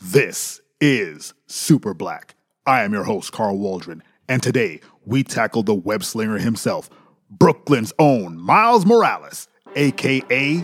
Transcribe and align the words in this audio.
This 0.00 0.60
is 0.78 1.32
Super 1.46 1.94
Black. 1.94 2.34
I 2.66 2.82
am 2.82 2.92
your 2.92 3.04
host, 3.04 3.32
Carl 3.32 3.58
Waldron, 3.58 4.02
and 4.28 4.42
today 4.42 4.80
we 5.06 5.22
tackle 5.22 5.62
the 5.62 5.74
web 5.74 6.04
slinger 6.04 6.36
himself, 6.36 6.90
Brooklyn's 7.30 7.94
own 7.98 8.38
Miles 8.38 8.84
Morales, 8.84 9.48
aka 9.74 10.62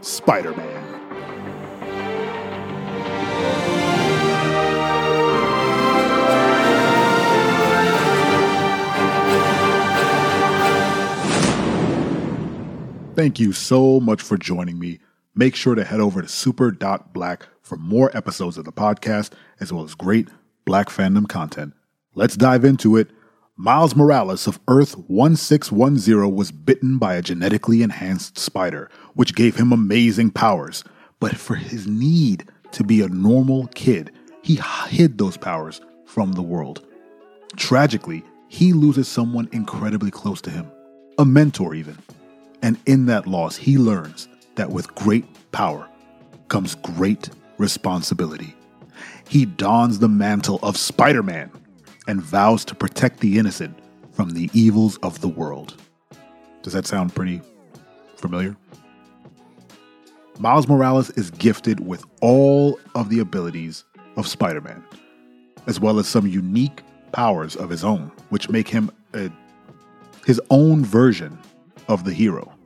Spider 0.00 0.56
Man. 0.56 0.84
Thank 13.14 13.38
you 13.38 13.52
so 13.52 14.00
much 14.00 14.20
for 14.20 14.36
joining 14.36 14.80
me. 14.80 14.98
Make 15.38 15.54
sure 15.54 15.76
to 15.76 15.84
head 15.84 16.00
over 16.00 16.20
to 16.20 16.26
super.black 16.26 17.46
for 17.62 17.76
more 17.76 18.10
episodes 18.12 18.58
of 18.58 18.64
the 18.64 18.72
podcast, 18.72 19.30
as 19.60 19.72
well 19.72 19.84
as 19.84 19.94
great 19.94 20.26
black 20.64 20.88
fandom 20.88 21.28
content. 21.28 21.74
Let's 22.16 22.34
dive 22.36 22.64
into 22.64 22.96
it. 22.96 23.08
Miles 23.56 23.94
Morales 23.94 24.48
of 24.48 24.58
Earth 24.66 24.96
1610 25.06 26.34
was 26.34 26.50
bitten 26.50 26.98
by 26.98 27.14
a 27.14 27.22
genetically 27.22 27.82
enhanced 27.82 28.36
spider, 28.36 28.90
which 29.14 29.36
gave 29.36 29.54
him 29.54 29.70
amazing 29.70 30.32
powers. 30.32 30.82
But 31.20 31.36
for 31.36 31.54
his 31.54 31.86
need 31.86 32.48
to 32.72 32.82
be 32.82 33.00
a 33.00 33.08
normal 33.08 33.68
kid, 33.76 34.10
he 34.42 34.60
hid 34.88 35.18
those 35.18 35.36
powers 35.36 35.80
from 36.04 36.32
the 36.32 36.42
world. 36.42 36.84
Tragically, 37.54 38.24
he 38.48 38.72
loses 38.72 39.06
someone 39.06 39.48
incredibly 39.52 40.10
close 40.10 40.40
to 40.40 40.50
him, 40.50 40.68
a 41.16 41.24
mentor 41.24 41.76
even. 41.76 41.96
And 42.60 42.76
in 42.86 43.06
that 43.06 43.28
loss, 43.28 43.56
he 43.56 43.78
learns 43.78 44.26
that 44.58 44.70
with 44.70 44.94
great 44.94 45.24
power 45.52 45.88
comes 46.48 46.74
great 46.74 47.30
responsibility. 47.56 48.54
He 49.28 49.44
dons 49.46 50.00
the 50.00 50.08
mantle 50.08 50.58
of 50.62 50.76
Spider 50.76 51.22
Man 51.22 51.50
and 52.06 52.20
vows 52.20 52.64
to 52.66 52.74
protect 52.74 53.20
the 53.20 53.38
innocent 53.38 53.78
from 54.12 54.30
the 54.30 54.50
evils 54.52 54.96
of 54.98 55.20
the 55.20 55.28
world. 55.28 55.80
Does 56.62 56.72
that 56.72 56.86
sound 56.86 57.14
pretty 57.14 57.40
familiar? 58.16 58.56
Miles 60.38 60.66
Morales 60.68 61.10
is 61.10 61.30
gifted 61.30 61.80
with 61.80 62.04
all 62.20 62.80
of 62.94 63.10
the 63.10 63.20
abilities 63.20 63.84
of 64.16 64.26
Spider 64.26 64.60
Man, 64.60 64.84
as 65.66 65.78
well 65.78 65.98
as 65.98 66.08
some 66.08 66.26
unique 66.26 66.82
powers 67.12 67.54
of 67.54 67.70
his 67.70 67.84
own, 67.84 68.10
which 68.30 68.48
make 68.48 68.68
him 68.68 68.90
a, 69.14 69.30
his 70.26 70.40
own 70.50 70.84
version 70.84 71.38
of 71.86 72.04
the 72.04 72.12
hero. 72.12 72.57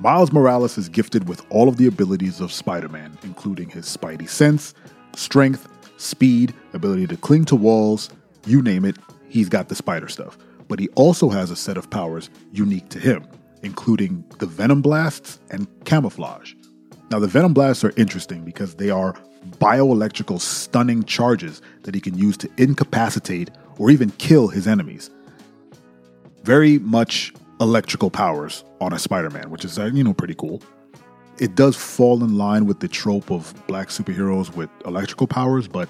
Miles 0.00 0.32
Morales 0.32 0.76
is 0.76 0.88
gifted 0.88 1.28
with 1.28 1.44
all 1.50 1.68
of 1.68 1.76
the 1.76 1.86
abilities 1.86 2.40
of 2.40 2.52
Spider 2.52 2.88
Man, 2.88 3.16
including 3.22 3.70
his 3.70 3.86
spidey 3.86 4.28
sense, 4.28 4.74
strength, 5.14 5.68
speed, 5.96 6.52
ability 6.72 7.06
to 7.06 7.16
cling 7.16 7.44
to 7.46 7.56
walls 7.56 8.10
you 8.46 8.62
name 8.62 8.84
it, 8.84 8.96
he's 9.28 9.48
got 9.48 9.68
the 9.68 9.74
spider 9.74 10.08
stuff. 10.08 10.36
But 10.68 10.78
he 10.78 10.88
also 10.90 11.28
has 11.28 11.50
a 11.50 11.56
set 11.56 11.76
of 11.76 11.90
powers 11.90 12.30
unique 12.52 12.88
to 12.90 12.98
him, 12.98 13.26
including 13.62 14.24
the 14.38 14.46
Venom 14.46 14.82
Blasts 14.82 15.40
and 15.50 15.66
Camouflage. 15.84 16.54
Now, 17.10 17.18
the 17.18 17.26
Venom 17.26 17.54
Blasts 17.54 17.84
are 17.84 17.92
interesting 17.96 18.44
because 18.44 18.74
they 18.74 18.90
are 18.90 19.14
bioelectrical 19.58 20.40
stunning 20.40 21.04
charges 21.04 21.60
that 21.82 21.94
he 21.94 22.00
can 22.00 22.16
use 22.16 22.36
to 22.38 22.50
incapacitate 22.56 23.50
or 23.78 23.90
even 23.90 24.10
kill 24.12 24.48
his 24.48 24.66
enemies. 24.66 25.10
Very 26.42 26.78
much 26.78 27.32
electrical 27.60 28.10
powers 28.10 28.64
on 28.80 28.92
a 28.92 28.98
Spider-Man, 28.98 29.50
which 29.50 29.64
is 29.64 29.78
uh, 29.78 29.86
you 29.86 30.04
know 30.04 30.14
pretty 30.14 30.34
cool. 30.34 30.62
It 31.38 31.56
does 31.56 31.76
fall 31.76 32.22
in 32.22 32.38
line 32.38 32.66
with 32.66 32.80
the 32.80 32.88
trope 32.88 33.30
of 33.30 33.54
black 33.66 33.88
superheroes 33.88 34.54
with 34.54 34.70
electrical 34.86 35.26
powers, 35.26 35.66
but 35.66 35.88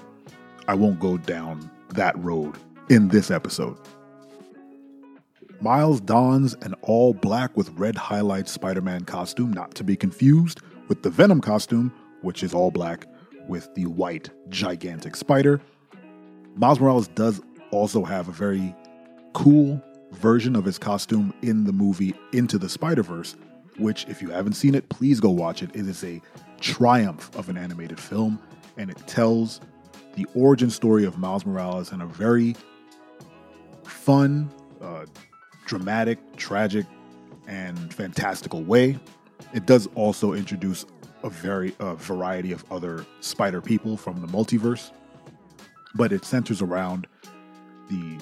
I 0.67 0.73
won't 0.73 0.99
go 0.99 1.17
down 1.17 1.69
that 1.89 2.17
road 2.17 2.55
in 2.89 3.09
this 3.09 3.29
episode. 3.29 3.77
Miles 5.61 6.01
dons 6.01 6.55
an 6.61 6.73
all 6.81 7.13
black 7.13 7.55
with 7.55 7.69
red 7.71 7.95
highlights 7.95 8.51
Spider 8.51 8.81
Man 8.81 9.05
costume, 9.05 9.53
not 9.53 9.75
to 9.75 9.83
be 9.83 9.95
confused 9.95 10.61
with 10.87 11.03
the 11.03 11.09
Venom 11.09 11.41
costume, 11.41 11.93
which 12.21 12.43
is 12.43 12.53
all 12.53 12.71
black 12.71 13.05
with 13.47 13.73
the 13.75 13.85
white 13.85 14.29
gigantic 14.49 15.15
spider. 15.15 15.61
Miles 16.55 16.79
Morales 16.79 17.07
does 17.09 17.41
also 17.71 18.03
have 18.03 18.27
a 18.27 18.31
very 18.31 18.75
cool 19.33 19.81
version 20.11 20.55
of 20.55 20.65
his 20.65 20.77
costume 20.77 21.33
in 21.41 21.63
the 21.63 21.73
movie 21.73 22.13
Into 22.31 22.57
the 22.57 22.69
Spider 22.69 23.03
Verse, 23.03 23.35
which, 23.77 24.05
if 24.07 24.21
you 24.21 24.29
haven't 24.29 24.53
seen 24.53 24.75
it, 24.75 24.87
please 24.89 25.19
go 25.19 25.29
watch 25.29 25.61
it. 25.61 25.69
It 25.73 25.87
is 25.87 26.03
a 26.03 26.21
triumph 26.61 27.29
of 27.35 27.49
an 27.49 27.57
animated 27.57 27.99
film, 27.99 28.39
and 28.77 28.89
it 28.89 28.97
tells 29.07 29.61
the 30.15 30.25
origin 30.33 30.69
story 30.69 31.03
of 31.03 31.17
Miles 31.17 31.45
Morales 31.45 31.91
in 31.91 32.01
a 32.01 32.05
very 32.05 32.55
fun, 33.83 34.49
uh, 34.81 35.05
dramatic, 35.65 36.19
tragic, 36.37 36.85
and 37.47 37.93
fantastical 37.93 38.63
way. 38.63 38.97
It 39.53 39.65
does 39.65 39.87
also 39.95 40.33
introduce 40.33 40.85
a 41.23 41.29
very 41.29 41.75
uh, 41.79 41.95
variety 41.95 42.51
of 42.51 42.63
other 42.71 43.05
spider 43.19 43.61
people 43.61 43.97
from 43.97 44.21
the 44.21 44.27
multiverse, 44.27 44.91
but 45.95 46.11
it 46.11 46.23
centers 46.23 46.61
around 46.61 47.07
the 47.89 48.17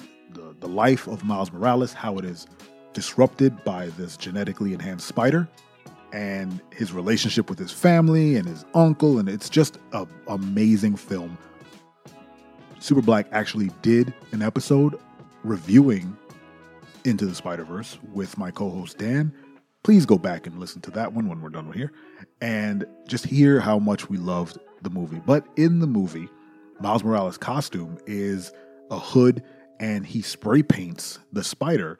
the, 0.64 0.70
life 0.70 1.06
of 1.06 1.24
Miles 1.24 1.52
Morales, 1.52 1.92
how 1.92 2.18
it 2.18 2.24
is 2.24 2.46
disrupted 2.92 3.62
by 3.64 3.88
this 3.98 4.16
genetically 4.16 4.72
enhanced 4.72 5.06
spider, 5.06 5.48
and 6.12 6.60
his 6.72 6.92
relationship 6.92 7.50
with 7.50 7.58
his 7.58 7.72
family 7.72 8.36
and 8.36 8.48
his 8.48 8.64
uncle, 8.74 9.18
and 9.18 9.28
it's 9.28 9.48
just 9.48 9.78
an 9.92 10.06
amazing 10.28 10.96
film. 10.96 11.36
Super 12.78 13.02
Black 13.02 13.26
actually 13.32 13.70
did 13.82 14.12
an 14.32 14.42
episode 14.42 14.98
reviewing 15.42 16.16
Into 17.04 17.26
the 17.26 17.34
Spider 17.34 17.64
Verse 17.64 17.98
with 18.12 18.38
my 18.38 18.50
co 18.50 18.70
host 18.70 18.98
Dan. 18.98 19.32
Please 19.82 20.06
go 20.06 20.16
back 20.16 20.46
and 20.46 20.58
listen 20.58 20.80
to 20.82 20.90
that 20.92 21.12
one 21.12 21.28
when 21.28 21.42
we're 21.42 21.50
done 21.50 21.66
with 21.68 21.76
here 21.76 21.92
and 22.40 22.86
just 23.06 23.26
hear 23.26 23.60
how 23.60 23.78
much 23.78 24.08
we 24.08 24.16
loved 24.16 24.58
the 24.82 24.88
movie. 24.88 25.20
But 25.26 25.46
in 25.56 25.80
the 25.80 25.86
movie, 25.86 26.28
Miles 26.80 27.04
Morales' 27.04 27.36
costume 27.36 27.98
is 28.06 28.52
a 28.90 28.98
hood 28.98 29.42
and 29.80 30.06
he 30.06 30.22
spray 30.22 30.62
paints 30.62 31.18
the 31.32 31.44
spider 31.44 31.98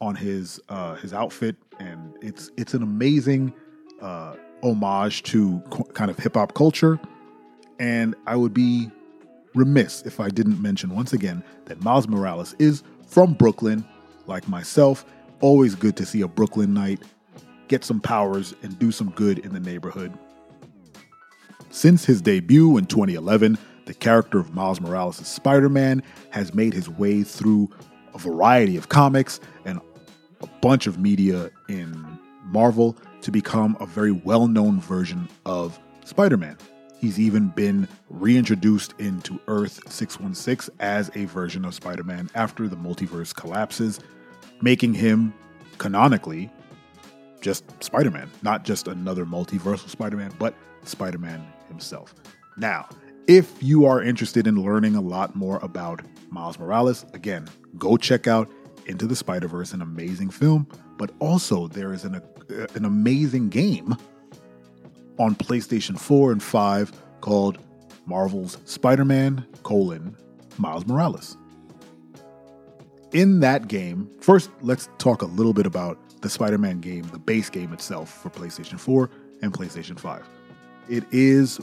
on 0.00 0.16
his 0.16 0.60
uh, 0.68 0.96
his 0.96 1.12
outfit, 1.12 1.56
and 1.78 2.14
it's 2.20 2.50
it's 2.56 2.74
an 2.74 2.82
amazing 2.82 3.52
uh, 4.00 4.34
homage 4.62 5.22
to 5.24 5.60
co- 5.70 5.84
kind 5.84 6.10
of 6.10 6.18
hip 6.18 6.34
hop 6.34 6.54
culture. 6.54 6.98
And 7.78 8.14
I 8.26 8.36
would 8.36 8.54
be 8.54 8.90
remiss 9.54 10.02
if 10.02 10.20
I 10.20 10.28
didn't 10.28 10.60
mention 10.60 10.94
once 10.94 11.12
again 11.12 11.42
that 11.66 11.82
Miles 11.82 12.08
Morales 12.08 12.54
is 12.58 12.82
from 13.06 13.34
Brooklyn, 13.34 13.84
like 14.26 14.48
myself. 14.48 15.04
Always 15.40 15.74
good 15.74 15.96
to 15.96 16.06
see 16.06 16.20
a 16.20 16.28
Brooklyn 16.28 16.72
knight 16.72 17.02
get 17.68 17.84
some 17.84 18.00
powers 18.00 18.54
and 18.62 18.78
do 18.78 18.92
some 18.92 19.10
good 19.10 19.38
in 19.38 19.52
the 19.52 19.60
neighborhood. 19.60 20.12
Since 21.70 22.04
his 22.04 22.20
debut 22.20 22.76
in 22.76 22.86
2011, 22.86 23.56
the 23.84 23.94
character 23.94 24.38
of 24.38 24.54
Miles 24.54 24.80
Morales 24.80 25.20
as 25.20 25.28
Spider 25.28 25.68
Man 25.68 26.02
has 26.30 26.54
made 26.54 26.72
his 26.72 26.88
way 26.88 27.22
through 27.22 27.70
a 28.14 28.18
variety 28.18 28.76
of 28.76 28.88
comics 28.88 29.40
and 29.64 29.80
a 30.40 30.46
bunch 30.60 30.86
of 30.86 30.98
media 30.98 31.50
in 31.68 32.18
Marvel 32.44 32.96
to 33.22 33.30
become 33.30 33.76
a 33.80 33.86
very 33.86 34.12
well 34.12 34.46
known 34.46 34.80
version 34.80 35.28
of 35.46 35.78
Spider 36.04 36.36
Man. 36.36 36.56
He's 36.98 37.18
even 37.18 37.48
been 37.48 37.88
reintroduced 38.10 38.94
into 38.98 39.40
Earth 39.48 39.80
616 39.90 40.74
as 40.78 41.10
a 41.16 41.24
version 41.24 41.64
of 41.64 41.74
Spider 41.74 42.04
Man 42.04 42.30
after 42.34 42.68
the 42.68 42.76
multiverse 42.76 43.34
collapses, 43.34 43.98
making 44.60 44.94
him 44.94 45.34
canonically 45.78 46.50
just 47.40 47.64
Spider 47.82 48.10
Man, 48.10 48.30
not 48.42 48.64
just 48.64 48.86
another 48.86 49.26
multiversal 49.26 49.88
Spider 49.88 50.16
Man, 50.16 50.32
but 50.38 50.54
Spider 50.84 51.18
Man 51.18 51.44
himself. 51.68 52.14
Now, 52.56 52.88
if 53.26 53.62
you 53.62 53.86
are 53.86 54.02
interested 54.02 54.46
in 54.46 54.62
learning 54.62 54.96
a 54.96 55.00
lot 55.00 55.34
more 55.36 55.58
about 55.62 56.02
Miles 56.30 56.58
Morales, 56.58 57.04
again, 57.12 57.48
go 57.78 57.96
check 57.96 58.26
out 58.26 58.50
Into 58.86 59.06
the 59.06 59.16
Spider 59.16 59.48
Verse, 59.48 59.72
an 59.72 59.82
amazing 59.82 60.30
film. 60.30 60.66
But 60.96 61.12
also, 61.18 61.68
there 61.68 61.92
is 61.92 62.04
an, 62.04 62.16
uh, 62.16 62.66
an 62.74 62.84
amazing 62.84 63.48
game 63.48 63.96
on 65.18 65.34
PlayStation 65.34 65.98
4 65.98 66.32
and 66.32 66.42
5 66.42 66.92
called 67.20 67.58
Marvel's 68.06 68.58
Spider 68.64 69.04
Man 69.04 69.46
colon 69.62 70.16
Miles 70.58 70.86
Morales. 70.86 71.36
In 73.12 73.40
that 73.40 73.68
game, 73.68 74.10
first, 74.20 74.50
let's 74.62 74.88
talk 74.98 75.22
a 75.22 75.26
little 75.26 75.52
bit 75.52 75.66
about 75.66 75.98
the 76.22 76.30
Spider 76.30 76.58
Man 76.58 76.80
game, 76.80 77.02
the 77.12 77.18
base 77.18 77.50
game 77.50 77.72
itself 77.72 78.10
for 78.10 78.30
PlayStation 78.30 78.80
4 78.80 79.10
and 79.42 79.52
PlayStation 79.52 79.98
5. 79.98 80.26
It 80.88 81.04
is 81.12 81.60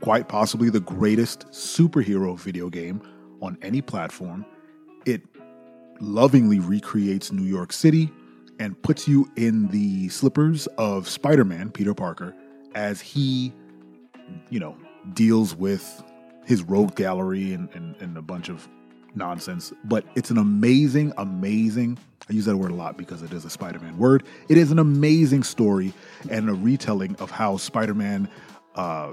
quite 0.00 0.28
possibly 0.28 0.70
the 0.70 0.80
greatest 0.80 1.46
superhero 1.50 2.38
video 2.38 2.68
game 2.68 3.00
on 3.40 3.58
any 3.62 3.80
platform. 3.80 4.44
It 5.04 5.22
lovingly 6.00 6.58
recreates 6.58 7.32
New 7.32 7.44
York 7.44 7.72
City 7.72 8.10
and 8.58 8.80
puts 8.82 9.06
you 9.06 9.30
in 9.36 9.68
the 9.68 10.08
slippers 10.08 10.66
of 10.78 11.08
Spider 11.08 11.44
Man, 11.44 11.70
Peter 11.70 11.94
Parker, 11.94 12.34
as 12.74 13.00
he 13.00 13.52
you 14.50 14.60
know, 14.60 14.76
deals 15.14 15.54
with 15.54 16.02
his 16.44 16.62
rogue 16.62 16.94
gallery 16.94 17.52
and, 17.52 17.68
and, 17.74 17.96
and 18.00 18.16
a 18.16 18.22
bunch 18.22 18.48
of 18.48 18.68
nonsense. 19.14 19.72
But 19.84 20.04
it's 20.14 20.30
an 20.30 20.38
amazing, 20.38 21.12
amazing. 21.16 21.98
I 22.28 22.32
use 22.32 22.44
that 22.46 22.56
word 22.56 22.70
a 22.70 22.74
lot 22.74 22.96
because 22.96 23.22
it 23.22 23.32
is 23.32 23.44
a 23.44 23.50
Spider 23.50 23.78
Man 23.78 23.96
word. 23.98 24.24
It 24.48 24.58
is 24.58 24.70
an 24.70 24.78
amazing 24.78 25.42
story 25.42 25.92
and 26.30 26.48
a 26.48 26.54
retelling 26.54 27.16
of 27.16 27.30
how 27.30 27.56
Spider 27.56 27.94
Man, 27.94 28.28
uh, 28.74 29.12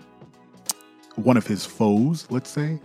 one 1.15 1.38
of 1.38 1.45
his 1.45 1.65
foes, 1.65 2.27
let's 2.30 2.50
say, 2.50 2.80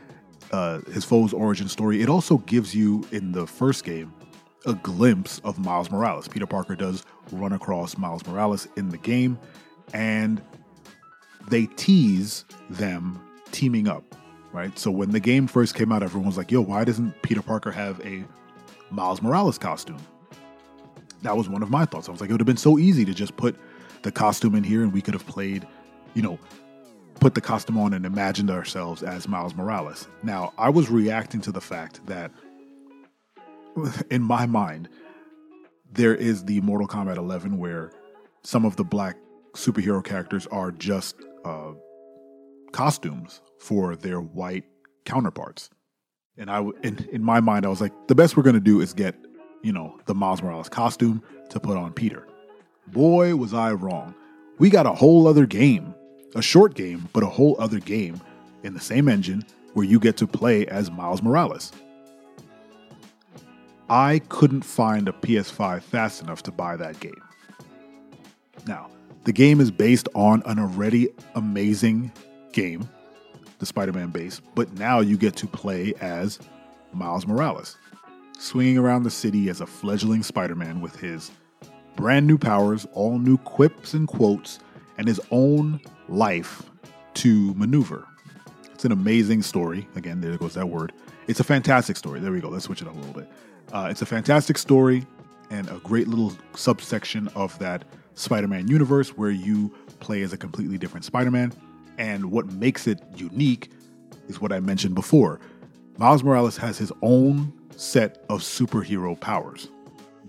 uh, 0.52 0.80
his 0.92 1.04
foe's 1.04 1.32
origin 1.32 1.69
story. 1.69 2.02
It 2.02 2.08
also 2.08 2.38
gives 2.38 2.75
you 2.75 3.06
in 3.12 3.32
the 3.32 3.46
first 3.46 3.84
game 3.84 4.12
a 4.66 4.75
glimpse 4.75 5.40
of 5.44 5.58
Miles 5.58 5.90
Morales. 5.90 6.28
Peter 6.28 6.46
Parker 6.46 6.75
does 6.75 7.04
run 7.32 7.52
across 7.52 7.96
Miles 7.96 8.26
Morales 8.26 8.69
in 8.76 8.88
the 8.90 8.98
game, 8.98 9.38
and 9.92 10.42
they 11.48 11.66
tease 11.66 12.44
them 12.70 13.20
teaming 13.52 13.88
up, 13.88 14.14
right? 14.52 14.78
So 14.78 14.90
when 14.90 15.10
the 15.10 15.20
game 15.20 15.46
first 15.46 15.74
came 15.74 15.92
out, 15.92 16.02
everyone 16.02 16.26
was 16.26 16.36
like, 16.36 16.50
yo, 16.50 16.60
why 16.60 16.84
doesn't 16.84 17.22
Peter 17.22 17.42
Parker 17.42 17.70
have 17.70 18.00
a 18.04 18.24
Miles 18.90 19.22
Morales 19.22 19.58
costume? 19.58 19.98
That 21.22 21.36
was 21.36 21.48
one 21.48 21.62
of 21.62 21.70
my 21.70 21.84
thoughts. 21.84 22.08
I 22.08 22.12
was 22.12 22.20
like, 22.20 22.31
it 22.31 22.32
would 22.32 22.40
have 22.40 22.46
been 22.46 22.56
so 22.56 22.78
easy 22.78 23.04
to 23.04 23.14
just 23.14 23.36
put 23.36 23.56
the 24.02 24.12
costume 24.12 24.54
in 24.54 24.62
here 24.62 24.82
and 24.82 24.92
we 24.92 25.00
could 25.00 25.14
have 25.14 25.26
played, 25.26 25.66
you 26.14 26.22
know, 26.22 26.38
put 27.20 27.35
the 27.35 27.41
costume 27.41 27.79
on 27.79 27.93
and 27.93 28.06
imagined 28.06 28.50
ourselves 28.50 29.03
as 29.03 29.29
Miles 29.29 29.55
Morales. 29.55 30.09
Now, 30.23 30.53
I 30.56 30.70
was 30.70 30.91
reacting 30.91 31.41
to 31.43 31.53
the 31.53 31.61
fact 31.61 32.05
that 32.06 32.31
in 34.11 34.23
my 34.23 34.47
mind, 34.47 34.88
there 35.91 36.15
is 36.15 36.44
the 36.44 36.61
Mortal 36.61 36.87
Kombat 36.87 37.17
11 37.17 37.59
where 37.59 37.93
some 38.43 38.65
of 38.65 38.76
the 38.76 38.85
black 38.85 39.17
superhero 39.55 40.05
characters 40.05 40.47
are 40.49 40.70
just 40.70 41.17
uh, 41.44 41.73
costumes 42.73 43.41
for 43.59 43.97
their 43.97 44.20
white 44.20 44.65
counterparts. 45.05 45.70
And 46.37 46.50
I, 46.50 46.61
in, 46.82 47.09
in 47.11 47.23
my 47.23 47.41
mind, 47.41 47.67
I 47.67 47.69
was 47.69 47.81
like, 47.81 47.93
the 48.06 48.15
best 48.15 48.37
we're 48.37 48.43
gonna 48.43 48.61
do 48.61 48.81
is 48.81 48.93
get, 48.93 49.17
you 49.62 49.73
know, 49.73 49.99
the 50.06 50.15
Miles 50.15 50.43
Morales 50.43 50.69
costume 50.69 51.23
to 51.50 51.59
put 51.59 51.76
on 51.76 51.93
Peter. 51.93 52.26
Boy, 52.87 53.35
was 53.35 53.53
I 53.53 53.73
wrong. 53.73 54.15
We 54.59 54.70
got 54.70 54.87
a 54.87 54.93
whole 54.93 55.26
other 55.26 55.47
game, 55.47 55.94
a 56.34 56.42
short 56.42 56.75
game, 56.75 57.08
but 57.12 57.22
a 57.22 57.26
whole 57.26 57.56
other 57.58 57.80
game 57.80 58.20
in 58.62 58.75
the 58.75 58.80
same 58.80 59.08
engine 59.08 59.44
where 59.75 59.86
you 59.86 59.98
get 60.00 60.16
to 60.19 60.26
play 60.26 60.66
as 60.66 60.90
Miles 60.90 61.22
Morales. 61.22 61.72
I 63.88 64.20
couldn't 64.28 64.62
find 64.62 65.08
a 65.08 65.12
PS5 65.12 65.82
fast 65.82 66.22
enough 66.22 66.42
to 66.44 66.52
buy 66.52 66.76
that 66.76 67.00
game. 67.00 67.22
Now, 68.66 68.90
the 69.25 69.32
game 69.32 69.60
is 69.60 69.70
based 69.70 70.08
on 70.14 70.42
an 70.46 70.58
already 70.58 71.08
amazing 71.34 72.12
game, 72.52 72.88
the 73.58 73.66
Spider 73.66 73.92
Man 73.92 74.10
base, 74.10 74.40
but 74.54 74.72
now 74.74 75.00
you 75.00 75.16
get 75.16 75.36
to 75.36 75.46
play 75.46 75.94
as 76.00 76.38
Miles 76.92 77.26
Morales, 77.26 77.76
swinging 78.38 78.78
around 78.78 79.04
the 79.04 79.10
city 79.10 79.48
as 79.48 79.60
a 79.60 79.66
fledgling 79.66 80.22
Spider 80.22 80.54
Man 80.54 80.81
with 80.81 80.96
his 80.96 81.31
brand 81.96 82.26
new 82.26 82.38
powers, 82.38 82.86
all 82.92 83.19
new 83.19 83.38
quips 83.38 83.94
and 83.94 84.06
quotes, 84.06 84.58
and 84.98 85.08
his 85.08 85.20
own 85.31 85.81
life 86.08 86.62
to 87.14 87.55
maneuver. 87.55 88.06
It's 88.72 88.84
an 88.84 88.93
amazing 88.93 89.43
story. 89.43 89.88
Again, 89.96 90.20
there 90.20 90.37
goes 90.37 90.55
that 90.55 90.69
word. 90.69 90.93
It's 91.26 91.40
a 91.40 91.44
fantastic 91.44 91.96
story. 91.96 92.20
There 92.20 92.32
we 92.32 92.40
go. 92.40 92.49
Let's 92.49 92.64
switch 92.64 92.81
it 92.81 92.88
up 92.88 92.94
a 92.94 92.99
little 92.99 93.12
bit. 93.12 93.28
Uh, 93.72 93.88
it's 93.90 94.02
a 94.02 94.06
fantastic 94.06 94.56
story 94.56 95.06
and 95.50 95.69
a 95.69 95.78
great 95.78 96.08
little 96.08 96.32
subsection 96.55 97.28
of 97.34 97.58
that 97.58 97.84
Spider 98.14 98.49
Man 98.49 98.69
universe 98.69 99.10
where 99.16 99.31
you 99.31 99.75
play 100.00 100.22
as 100.22 100.32
a 100.32 100.37
completely 100.37 100.78
different 100.78 101.05
Spider 101.05 101.31
Man. 101.31 101.52
And 101.99 102.31
what 102.31 102.46
makes 102.52 102.87
it 102.87 103.02
unique 103.16 103.70
is 104.28 104.40
what 104.40 104.52
I 104.52 104.60
mentioned 104.60 104.94
before. 104.94 105.40
Miles 105.96 106.22
Morales 106.22 106.56
has 106.58 106.78
his 106.78 106.93
own 107.02 107.52
set 107.76 108.25
of 108.28 108.40
superhero 108.40 109.19
powers, 109.19 109.69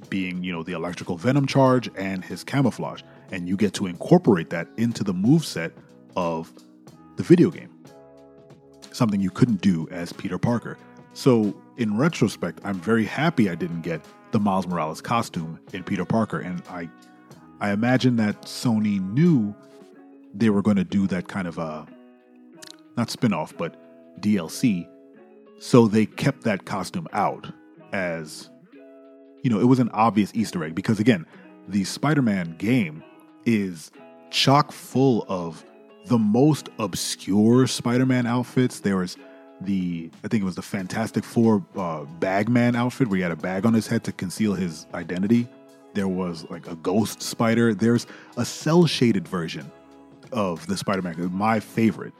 being, 0.09 0.43
you 0.43 0.51
know, 0.51 0.63
the 0.63 0.73
electrical 0.73 1.17
venom 1.17 1.45
charge 1.45 1.89
and 1.95 2.25
his 2.25 2.43
camouflage. 2.43 3.03
And 3.31 3.47
you 3.47 3.55
get 3.55 3.73
to 3.75 3.85
incorporate 3.87 4.49
that 4.49 4.67
into 4.77 5.03
the 5.03 5.13
move 5.13 5.45
set 5.45 5.71
of 6.15 6.51
the 7.15 7.23
video 7.23 7.51
game. 7.51 7.69
Something 8.91 9.21
you 9.21 9.29
couldn't 9.29 9.61
do 9.61 9.87
as 9.91 10.11
Peter 10.13 10.37
Parker. 10.37 10.77
So, 11.13 11.55
in 11.77 11.97
retrospect, 11.97 12.59
I'm 12.63 12.79
very 12.79 13.05
happy 13.05 13.49
I 13.49 13.55
didn't 13.55 13.81
get 13.81 14.03
the 14.31 14.39
Miles 14.39 14.67
Morales 14.67 15.01
costume 15.01 15.59
in 15.73 15.83
Peter 15.83 16.05
Parker, 16.05 16.39
and 16.39 16.61
I, 16.69 16.89
I 17.59 17.71
imagine 17.71 18.15
that 18.17 18.43
Sony 18.43 19.01
knew 19.13 19.55
they 20.33 20.49
were 20.49 20.61
going 20.61 20.77
to 20.77 20.83
do 20.83 21.07
that 21.07 21.27
kind 21.27 21.47
of 21.47 21.57
a, 21.57 21.87
not 22.95 23.09
spin-off, 23.09 23.55
but 23.57 23.75
DLC. 24.21 24.87
So 25.59 25.87
they 25.87 26.05
kept 26.05 26.43
that 26.43 26.65
costume 26.65 27.07
out 27.11 27.51
as, 27.91 28.49
you 29.43 29.49
know, 29.49 29.59
it 29.59 29.65
was 29.65 29.79
an 29.79 29.89
obvious 29.89 30.31
Easter 30.33 30.63
egg 30.63 30.75
because 30.75 30.99
again, 30.99 31.25
the 31.67 31.83
Spider-Man 31.83 32.55
game 32.57 33.03
is 33.45 33.91
chock 34.31 34.71
full 34.71 35.25
of 35.27 35.63
the 36.05 36.17
most 36.17 36.69
obscure 36.79 37.67
Spider-Man 37.67 38.25
outfits. 38.25 38.79
There 38.79 38.97
was 38.97 39.17
the 39.61 40.09
I 40.23 40.27
think 40.27 40.41
it 40.41 40.45
was 40.45 40.55
the 40.55 40.61
Fantastic 40.61 41.23
Four 41.23 41.63
uh, 41.75 42.05
Bagman 42.19 42.75
outfit 42.75 43.07
where 43.07 43.17
he 43.17 43.23
had 43.23 43.31
a 43.31 43.35
bag 43.35 43.65
on 43.65 43.73
his 43.73 43.87
head 43.87 44.03
to 44.05 44.11
conceal 44.11 44.53
his 44.53 44.87
identity. 44.93 45.47
There 45.93 46.07
was 46.07 46.45
like 46.49 46.67
a 46.67 46.75
ghost 46.75 47.21
spider. 47.21 47.73
There's 47.73 48.07
a 48.37 48.45
cel 48.45 48.85
shaded 48.85 49.27
version 49.27 49.71
of 50.31 50.65
the 50.67 50.77
Spider-Man, 50.77 51.31
my 51.33 51.59
favorite, 51.59 52.13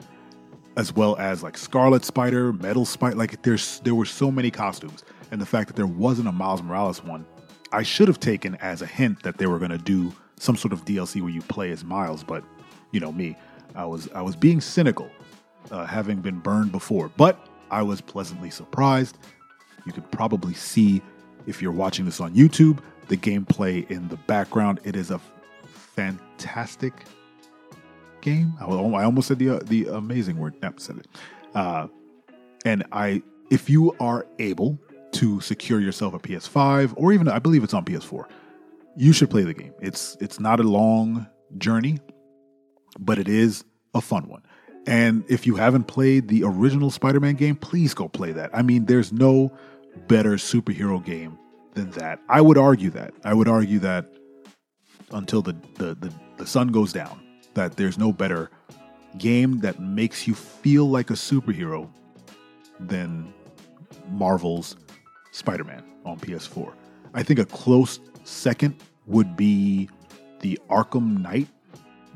as 0.76 0.96
well 0.96 1.16
as 1.18 1.44
like 1.44 1.58
Scarlet 1.58 2.04
Spider, 2.04 2.52
Metal 2.52 2.86
Spider. 2.86 3.16
Like 3.16 3.42
there's 3.44 3.80
there 3.82 3.96
were 3.96 4.06
so 4.06 4.32
many 4.32 4.52
costumes, 4.52 5.04
and 5.32 5.40
the 5.40 5.46
fact 5.46 5.68
that 5.68 5.76
there 5.76 5.88
wasn't 5.88 6.28
a 6.28 6.32
Miles 6.32 6.62
Morales 6.64 7.04
one, 7.04 7.26
I 7.72 7.84
should 7.84 8.08
have 8.08 8.20
taken 8.20 8.56
as 8.56 8.82
a 8.82 8.88
hint 8.88 9.24
that 9.24 9.38
they 9.38 9.46
were 9.46 9.60
to 9.60 9.78
do 9.78 10.14
some 10.40 10.56
sort 10.56 10.74
of 10.74 10.84
DLC 10.86 11.22
where 11.22 11.32
you 11.32 11.42
play 11.44 11.72
as 11.72 11.84
Miles. 11.84 12.24
But 12.24 12.44
you 12.92 13.00
know 13.00 13.12
me, 13.12 13.38
I 13.76 13.86
was 13.86 14.10
I 14.16 14.22
was 14.22 14.36
being 14.36 14.60
cynical 14.60 15.10
uh, 15.72 15.86
having 15.86 16.22
been 16.22 16.40
burned 16.40 16.72
before, 16.72 17.12
but 17.16 17.48
I 17.70 17.84
was 17.84 18.02
pleasantly 18.02 18.50
surprised. 18.50 19.18
You 19.86 19.94
could 19.94 20.10
probably 20.12 20.54
see 20.54 21.02
if 21.46 21.62
you're 21.62 21.72
watching 21.72 22.06
this 22.06 22.20
on 22.20 22.34
YouTube 22.34 22.80
the 23.10 23.18
gameplay 23.18 23.90
in 23.92 24.08
the 24.08 24.16
background. 24.16 24.80
It 24.84 24.96
is 24.96 25.12
a 25.12 25.20
fantastic 25.66 26.94
game. 28.22 28.54
I, 28.60 28.66
almost 28.66 29.28
said 29.28 29.40
the 29.40 29.50
uh, 29.50 29.60
the 29.66 29.88
amazing 29.88 30.38
word. 30.38 30.56
Yep, 30.64 30.80
said 30.80 30.98
it. 30.98 31.08
Uh, 31.54 31.88
and 32.66 32.86
I, 32.92 33.22
if 33.50 33.70
you 33.70 33.96
are 34.00 34.26
able 34.38 34.80
to 35.14 35.42
secure 35.42 35.80
yourself 35.80 36.14
a 36.14 36.20
PS5 36.20 36.94
or 36.96 37.12
even 37.12 37.28
I 37.28 37.40
believe 37.40 37.64
it's 37.64 37.74
on 37.74 37.84
PS4, 37.84 38.26
you 39.00 39.14
should 39.14 39.30
play 39.30 39.44
the 39.44 39.54
game. 39.54 39.74
It's 39.80 40.18
it's 40.20 40.42
not 40.42 40.60
a 40.60 40.64
long 40.64 41.26
journey, 41.58 42.00
but 43.00 43.18
it 43.18 43.30
is 43.30 43.64
a 43.94 44.02
fun 44.02 44.28
one. 44.28 44.44
And 44.86 45.24
if 45.30 45.48
you 45.48 45.56
haven't 45.56 45.86
played 45.86 46.28
the 46.28 46.44
original 46.44 46.92
Spider 46.92 47.22
Man 47.22 47.36
game, 47.36 47.56
please 47.56 47.94
go 47.94 48.10
play 48.10 48.34
that. 48.34 48.50
I 48.54 48.62
mean, 48.62 48.86
there's 48.86 49.14
no 49.14 49.54
better 50.08 50.32
superhero 50.32 51.04
game 51.04 51.40
than 51.76 51.92
that. 51.92 52.20
I 52.28 52.42
would 52.42 52.58
argue 52.58 52.90
that. 52.90 53.14
I 53.24 53.34
would 53.34 53.48
argue 53.48 53.80
that 53.80 54.14
until 55.12 55.42
the, 55.42 55.56
the, 55.76 55.96
the, 55.96 56.14
the 56.38 56.46
sun 56.46 56.68
goes 56.68 56.92
down, 56.92 57.22
that 57.54 57.78
there's 57.78 57.98
no 57.98 58.12
better 58.12 58.52
game 59.18 59.60
that 59.60 59.80
makes 59.80 60.28
you 60.28 60.36
feel 60.36 60.90
like 60.90 61.10
a 61.10 61.14
superhero 61.14 61.90
than 62.82 63.34
Marvel's 64.12 64.76
Spider 65.32 65.64
Man 65.64 65.84
on 66.04 66.20
PS4. 66.20 66.74
I 67.14 67.24
think 67.24 67.40
a 67.40 67.46
close 67.46 68.00
second 68.24 68.76
would 69.10 69.36
be 69.36 69.90
the 70.40 70.58
Arkham 70.70 71.22
Knight 71.22 71.48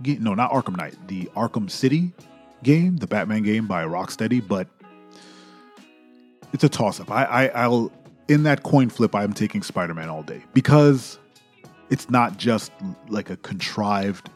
game. 0.01 0.23
No, 0.23 0.33
not 0.33 0.51
Arkham 0.51 0.77
Knight, 0.77 0.95
the 1.07 1.25
Arkham 1.35 1.69
City 1.69 2.13
game, 2.63 2.97
the 2.97 3.07
Batman 3.07 3.43
game 3.43 3.67
by 3.67 3.83
Rocksteady, 3.83 4.45
but 4.45 4.67
it's 6.53 6.63
a 6.63 6.69
toss 6.69 6.99
up. 6.99 7.11
I, 7.11 7.25
I 7.25 7.45
I'll 7.47 7.91
in 8.29 8.43
that 8.43 8.63
coin 8.63 8.89
flip, 8.89 9.13
I'm 9.15 9.33
taking 9.33 9.61
Spider 9.63 9.93
Man 9.93 10.07
all 10.07 10.23
day 10.23 10.43
because 10.53 11.19
it's 11.89 12.09
not 12.09 12.37
just 12.37 12.71
like 13.09 13.29
a 13.29 13.37
contrived. 13.37 14.29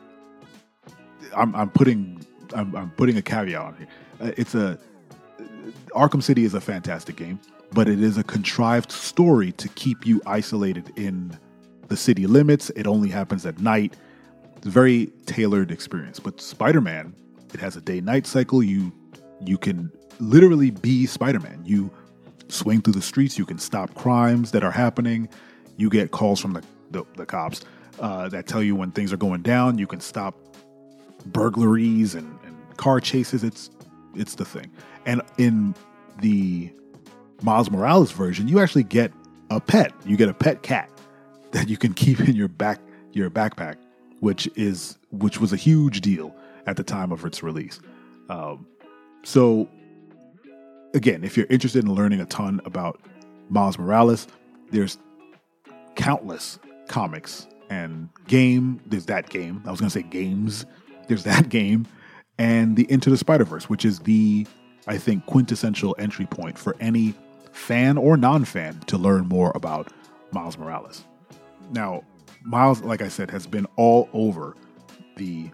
I'm, 1.35 1.55
I'm 1.55 1.69
putting 1.69 2.25
I'm, 2.53 2.75
I'm 2.75 2.91
putting 2.91 3.17
a 3.17 3.21
caveat 3.21 3.61
on 3.61 3.75
here. 3.77 3.87
Uh, 4.19 4.31
it's 4.35 4.55
a 4.55 4.77
Arkham 5.89 6.23
City 6.23 6.43
is 6.43 6.53
a 6.53 6.61
fantastic 6.61 7.15
game, 7.15 7.39
but 7.71 7.87
it 7.87 8.01
is 8.01 8.17
a 8.17 8.23
contrived 8.23 8.91
story 8.91 9.51
to 9.53 9.67
keep 9.69 10.05
you 10.05 10.21
isolated 10.25 10.91
in 10.95 11.37
the 11.87 11.97
city 11.97 12.27
limits. 12.27 12.69
It 12.71 12.87
only 12.87 13.09
happens 13.09 13.45
at 13.45 13.59
night. 13.59 13.95
It's 14.55 14.67
a 14.67 14.69
very 14.69 15.07
tailored 15.25 15.71
experience. 15.71 16.19
But 16.19 16.41
Spider 16.41 16.81
Man 16.81 17.13
it 17.53 17.59
has 17.59 17.75
a 17.75 17.81
day 17.81 18.01
night 18.01 18.25
cycle. 18.25 18.61
You 18.63 18.91
you 19.41 19.57
can 19.57 19.91
literally 20.19 20.71
be 20.71 21.05
Spider 21.05 21.39
Man. 21.39 21.61
You 21.65 21.91
swing 22.49 22.81
through 22.81 22.93
the 22.93 23.01
streets. 23.01 23.37
You 23.37 23.45
can 23.45 23.59
stop 23.59 23.93
crimes 23.95 24.51
that 24.51 24.63
are 24.63 24.71
happening. 24.71 25.29
You 25.77 25.89
get 25.89 26.11
calls 26.11 26.39
from 26.39 26.53
the 26.53 26.63
the, 26.91 27.03
the 27.15 27.25
cops 27.25 27.61
uh, 27.99 28.29
that 28.29 28.47
tell 28.47 28.63
you 28.63 28.75
when 28.75 28.91
things 28.91 29.11
are 29.11 29.17
going 29.17 29.41
down. 29.41 29.77
You 29.77 29.87
can 29.87 29.99
stop 29.99 30.35
burglaries 31.27 32.15
and, 32.15 32.37
and 32.45 32.77
car 32.77 32.99
chases. 32.99 33.43
It's 33.43 33.69
it's 34.15 34.35
the 34.35 34.45
thing. 34.45 34.71
And 35.05 35.21
in 35.37 35.75
the 36.19 36.71
Miles 37.41 37.69
Morales 37.69 38.11
version, 38.11 38.47
you 38.47 38.59
actually 38.59 38.83
get 38.83 39.11
a 39.49 39.59
pet. 39.59 39.93
You 40.05 40.17
get 40.17 40.29
a 40.29 40.33
pet 40.33 40.63
cat 40.63 40.89
that 41.57 41.69
you 41.69 41.77
can 41.77 41.93
keep 41.93 42.19
in 42.19 42.35
your 42.35 42.47
back 42.47 42.79
your 43.13 43.31
backpack, 43.31 43.77
which 44.19 44.47
is 44.55 44.99
which 45.11 45.41
was 45.41 45.51
a 45.51 45.55
huge 45.55 46.01
deal 46.01 46.35
at 46.67 46.77
the 46.77 46.83
time 46.83 47.11
of 47.11 47.25
its 47.25 47.41
release. 47.41 47.79
Um, 48.29 48.67
so 49.23 49.67
again, 50.93 51.23
if 51.23 51.35
you're 51.35 51.47
interested 51.49 51.83
in 51.83 51.91
learning 51.93 52.21
a 52.21 52.25
ton 52.25 52.61
about 52.63 53.01
Miles 53.49 53.79
Morales, 53.79 54.27
there's 54.69 54.99
countless 55.95 56.59
comics 56.89 57.47
and 57.71 58.09
game. 58.27 58.79
There's 58.85 59.07
that 59.07 59.29
game. 59.29 59.63
I 59.65 59.71
was 59.71 59.79
going 59.79 59.89
to 59.89 59.99
say 59.99 60.03
games. 60.03 60.63
There's 61.07 61.23
that 61.23 61.49
game 61.57 61.87
and 62.37 62.77
the 62.77 62.89
Into 62.91 63.09
the 63.09 63.17
Spider 63.17 63.45
Verse, 63.45 63.67
which 63.67 63.83
is 63.83 63.99
the 64.01 64.45
I 64.85 64.99
think 64.99 65.25
quintessential 65.25 65.95
entry 65.97 66.27
point 66.27 66.55
for 66.55 66.75
any 66.79 67.15
fan 67.51 67.97
or 67.97 68.15
non-fan 68.15 68.81
to 68.81 68.97
learn 68.99 69.27
more 69.27 69.51
about 69.55 69.91
Miles 70.31 70.55
Morales. 70.55 71.03
Now, 71.71 72.03
Miles, 72.43 72.81
like 72.81 73.01
I 73.01 73.07
said, 73.07 73.29
has 73.31 73.45
been 73.47 73.65
all 73.75 74.09
over 74.13 74.55
the 75.17 75.49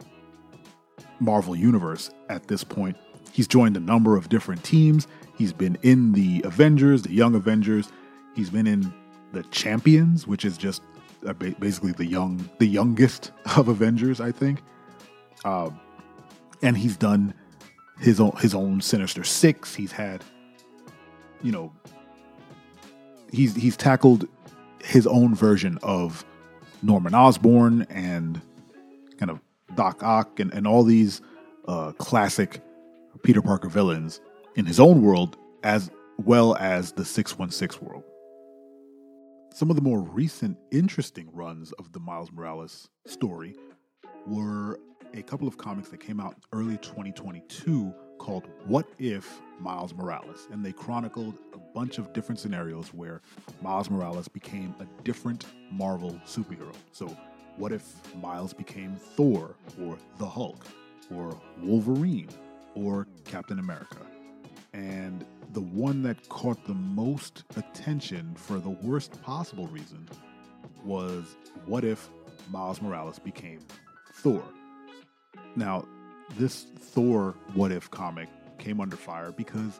Marvel 1.19 1.55
universe 1.55 2.11
at 2.29 2.47
this 2.47 2.63
point. 2.63 2.97
He's 3.31 3.47
joined 3.47 3.77
a 3.77 3.79
number 3.79 4.15
of 4.15 4.29
different 4.29 4.63
teams. 4.63 5.07
He's 5.37 5.53
been 5.53 5.77
in 5.81 6.11
the 6.11 6.41
Avengers, 6.43 7.01
the 7.01 7.13
Young 7.13 7.33
Avengers. 7.35 7.91
He's 8.35 8.49
been 8.49 8.67
in 8.67 8.93
the 9.31 9.43
Champions, 9.43 10.27
which 10.27 10.45
is 10.45 10.57
just 10.57 10.83
uh, 11.25 11.33
basically 11.33 11.93
the 11.93 12.05
young, 12.05 12.47
the 12.59 12.67
youngest 12.67 13.31
of 13.57 13.67
Avengers, 13.67 14.21
I 14.21 14.31
think. 14.31 14.61
Uh, 15.43 15.71
and 16.61 16.77
he's 16.77 16.95
done 16.95 17.33
his 17.99 18.19
own 18.19 18.31
his 18.39 18.53
own 18.53 18.81
Sinister 18.81 19.23
Six. 19.23 19.75
He's 19.75 19.91
had, 19.91 20.23
you 21.41 21.51
know, 21.51 21.73
he's 23.31 23.55
he's 23.55 23.75
tackled 23.75 24.27
his 24.83 25.07
own 25.07 25.33
version 25.33 25.79
of 25.81 26.25
Norman 26.81 27.15
Osborn 27.15 27.87
and 27.89 28.41
kind 29.17 29.31
of 29.31 29.39
Doc 29.75 30.03
Ock 30.03 30.39
and, 30.39 30.53
and 30.53 30.67
all 30.67 30.83
these 30.83 31.21
uh, 31.67 31.93
classic 31.93 32.61
Peter 33.23 33.41
Parker 33.41 33.69
villains 33.69 34.19
in 34.55 34.65
his 34.65 34.79
own 34.79 35.01
world 35.01 35.37
as 35.63 35.89
well 36.17 36.55
as 36.57 36.91
the 36.91 37.05
616 37.05 37.87
world. 37.87 38.03
Some 39.53 39.69
of 39.69 39.75
the 39.75 39.81
more 39.81 40.01
recent 40.01 40.57
interesting 40.71 41.29
runs 41.31 41.71
of 41.73 41.91
the 41.93 41.99
Miles 41.99 42.31
Morales 42.31 42.89
story 43.05 43.55
were 44.25 44.79
a 45.13 45.21
couple 45.21 45.47
of 45.47 45.57
comics 45.57 45.89
that 45.89 45.99
came 45.99 46.19
out 46.19 46.35
early 46.51 46.77
2022 46.79 47.93
called 48.23 48.47
What 48.65 48.87
If 48.99 49.41
Miles 49.59 49.93
Morales? 49.93 50.47
And 50.49 50.65
they 50.65 50.71
chronicled 50.71 51.37
a 51.53 51.57
bunch 51.57 51.97
of 51.97 52.13
different 52.13 52.39
scenarios 52.39 52.93
where 52.93 53.21
Miles 53.61 53.89
Morales 53.89 54.29
became 54.29 54.73
a 54.79 54.85
different 55.03 55.45
Marvel 55.69 56.17
superhero. 56.25 56.73
So, 56.93 57.07
what 57.57 57.73
if 57.73 57.83
Miles 58.15 58.53
became 58.53 58.95
Thor 58.95 59.55
or 59.81 59.97
the 60.19 60.25
Hulk 60.25 60.65
or 61.13 61.37
Wolverine 61.61 62.29
or 62.75 63.07
Captain 63.25 63.59
America? 63.59 63.97
And 64.71 65.25
the 65.51 65.61
one 65.61 66.01
that 66.03 66.29
caught 66.29 66.65
the 66.65 66.73
most 66.73 67.43
attention 67.57 68.33
for 68.35 68.57
the 68.57 68.69
worst 68.69 69.21
possible 69.21 69.67
reason 69.67 70.07
was 70.85 71.35
what 71.65 71.83
if 71.83 72.09
Miles 72.49 72.81
Morales 72.81 73.19
became 73.19 73.59
Thor? 74.13 74.43
Now, 75.55 75.85
this 76.37 76.65
Thor 76.79 77.35
What 77.53 77.71
If 77.71 77.89
comic 77.91 78.29
came 78.57 78.79
under 78.79 78.95
fire 78.95 79.31
because 79.31 79.79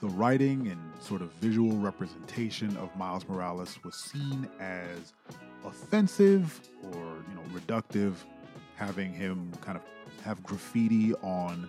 the 0.00 0.08
writing 0.08 0.68
and 0.68 0.80
sort 1.00 1.22
of 1.22 1.32
visual 1.34 1.76
representation 1.78 2.76
of 2.76 2.94
Miles 2.96 3.26
Morales 3.28 3.78
was 3.84 3.94
seen 3.96 4.48
as 4.60 5.14
offensive 5.64 6.60
or, 6.92 7.24
you 7.28 7.34
know, 7.34 7.42
reductive, 7.52 8.14
having 8.74 9.12
him 9.12 9.50
kind 9.62 9.76
of 9.76 9.82
have 10.22 10.42
graffiti 10.42 11.14
on 11.16 11.68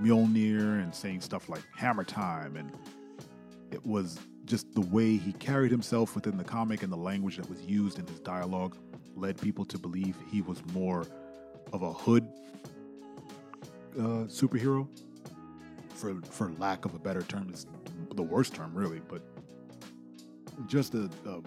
Mjolnir 0.00 0.82
and 0.82 0.94
saying 0.94 1.20
stuff 1.20 1.48
like 1.48 1.62
hammer 1.76 2.04
time 2.04 2.56
and 2.56 2.72
it 3.70 3.84
was 3.84 4.18
just 4.44 4.72
the 4.74 4.80
way 4.80 5.16
he 5.16 5.32
carried 5.34 5.70
himself 5.70 6.14
within 6.14 6.36
the 6.36 6.44
comic 6.44 6.82
and 6.82 6.92
the 6.92 6.96
language 6.96 7.36
that 7.36 7.48
was 7.48 7.60
used 7.62 7.98
in 7.98 8.06
his 8.06 8.20
dialogue 8.20 8.76
led 9.14 9.40
people 9.40 9.64
to 9.64 9.78
believe 9.78 10.16
he 10.30 10.42
was 10.42 10.62
more 10.72 11.06
of 11.72 11.82
a 11.82 11.92
hood 11.92 12.26
uh, 13.98 14.26
superhero, 14.26 14.88
for 15.94 16.20
for 16.22 16.52
lack 16.58 16.84
of 16.84 16.94
a 16.94 16.98
better 16.98 17.22
term, 17.22 17.50
is 17.52 17.66
the 18.14 18.22
worst 18.22 18.54
term 18.54 18.72
really, 18.74 19.00
but 19.08 19.22
just 20.66 20.94
a, 20.94 21.10
a 21.26 21.40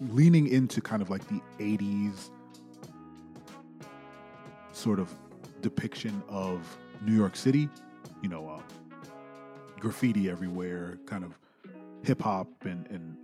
leaning 0.00 0.48
into 0.48 0.80
kind 0.80 1.02
of 1.02 1.10
like 1.10 1.26
the 1.28 1.40
'80s 1.58 2.30
sort 4.72 4.98
of 4.98 5.12
depiction 5.62 6.22
of 6.28 6.60
New 7.02 7.14
York 7.14 7.34
City, 7.34 7.68
you 8.22 8.28
know, 8.28 8.48
uh, 8.48 8.60
graffiti 9.80 10.30
everywhere, 10.30 10.98
kind 11.06 11.24
of 11.24 11.38
hip 12.02 12.20
hop 12.20 12.48
and, 12.64 12.86
and 12.88 13.16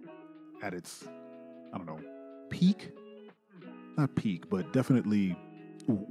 at 0.62 0.74
its, 0.74 1.04
I 1.72 1.78
don't 1.78 1.86
know, 1.86 2.00
peak. 2.50 2.90
Not 3.96 4.14
peak, 4.14 4.48
but 4.48 4.72
definitely 4.72 5.36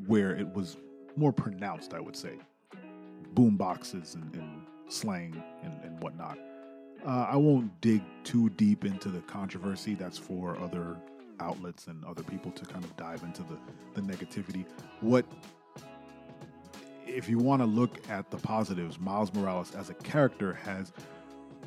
where 0.05 0.35
it 0.35 0.47
was 0.53 0.77
more 1.21 1.31
pronounced, 1.31 1.93
I 1.93 1.99
would 1.99 2.15
say. 2.15 2.33
Boom 3.33 3.55
boxes 3.55 4.15
and, 4.15 4.33
and 4.35 4.63
slang 4.89 5.41
and, 5.63 5.79
and 5.83 6.01
whatnot. 6.01 6.37
Uh, 7.05 7.27
I 7.29 7.35
won't 7.37 7.79
dig 7.79 8.01
too 8.23 8.49
deep 8.49 8.85
into 8.85 9.09
the 9.09 9.21
controversy. 9.21 9.93
That's 9.95 10.17
for 10.17 10.57
other 10.59 10.97
outlets 11.39 11.87
and 11.87 12.03
other 12.05 12.23
people 12.23 12.51
to 12.51 12.65
kind 12.65 12.83
of 12.83 12.95
dive 12.97 13.23
into 13.23 13.43
the, 13.43 13.57
the 13.93 14.01
negativity. 14.01 14.65
What, 14.99 15.25
if 17.05 17.29
you 17.29 17.37
want 17.37 17.61
to 17.61 17.65
look 17.65 17.97
at 18.09 18.29
the 18.31 18.37
positives, 18.37 18.99
Miles 18.99 19.33
Morales 19.33 19.75
as 19.75 19.89
a 19.89 19.95
character 19.95 20.53
has 20.53 20.91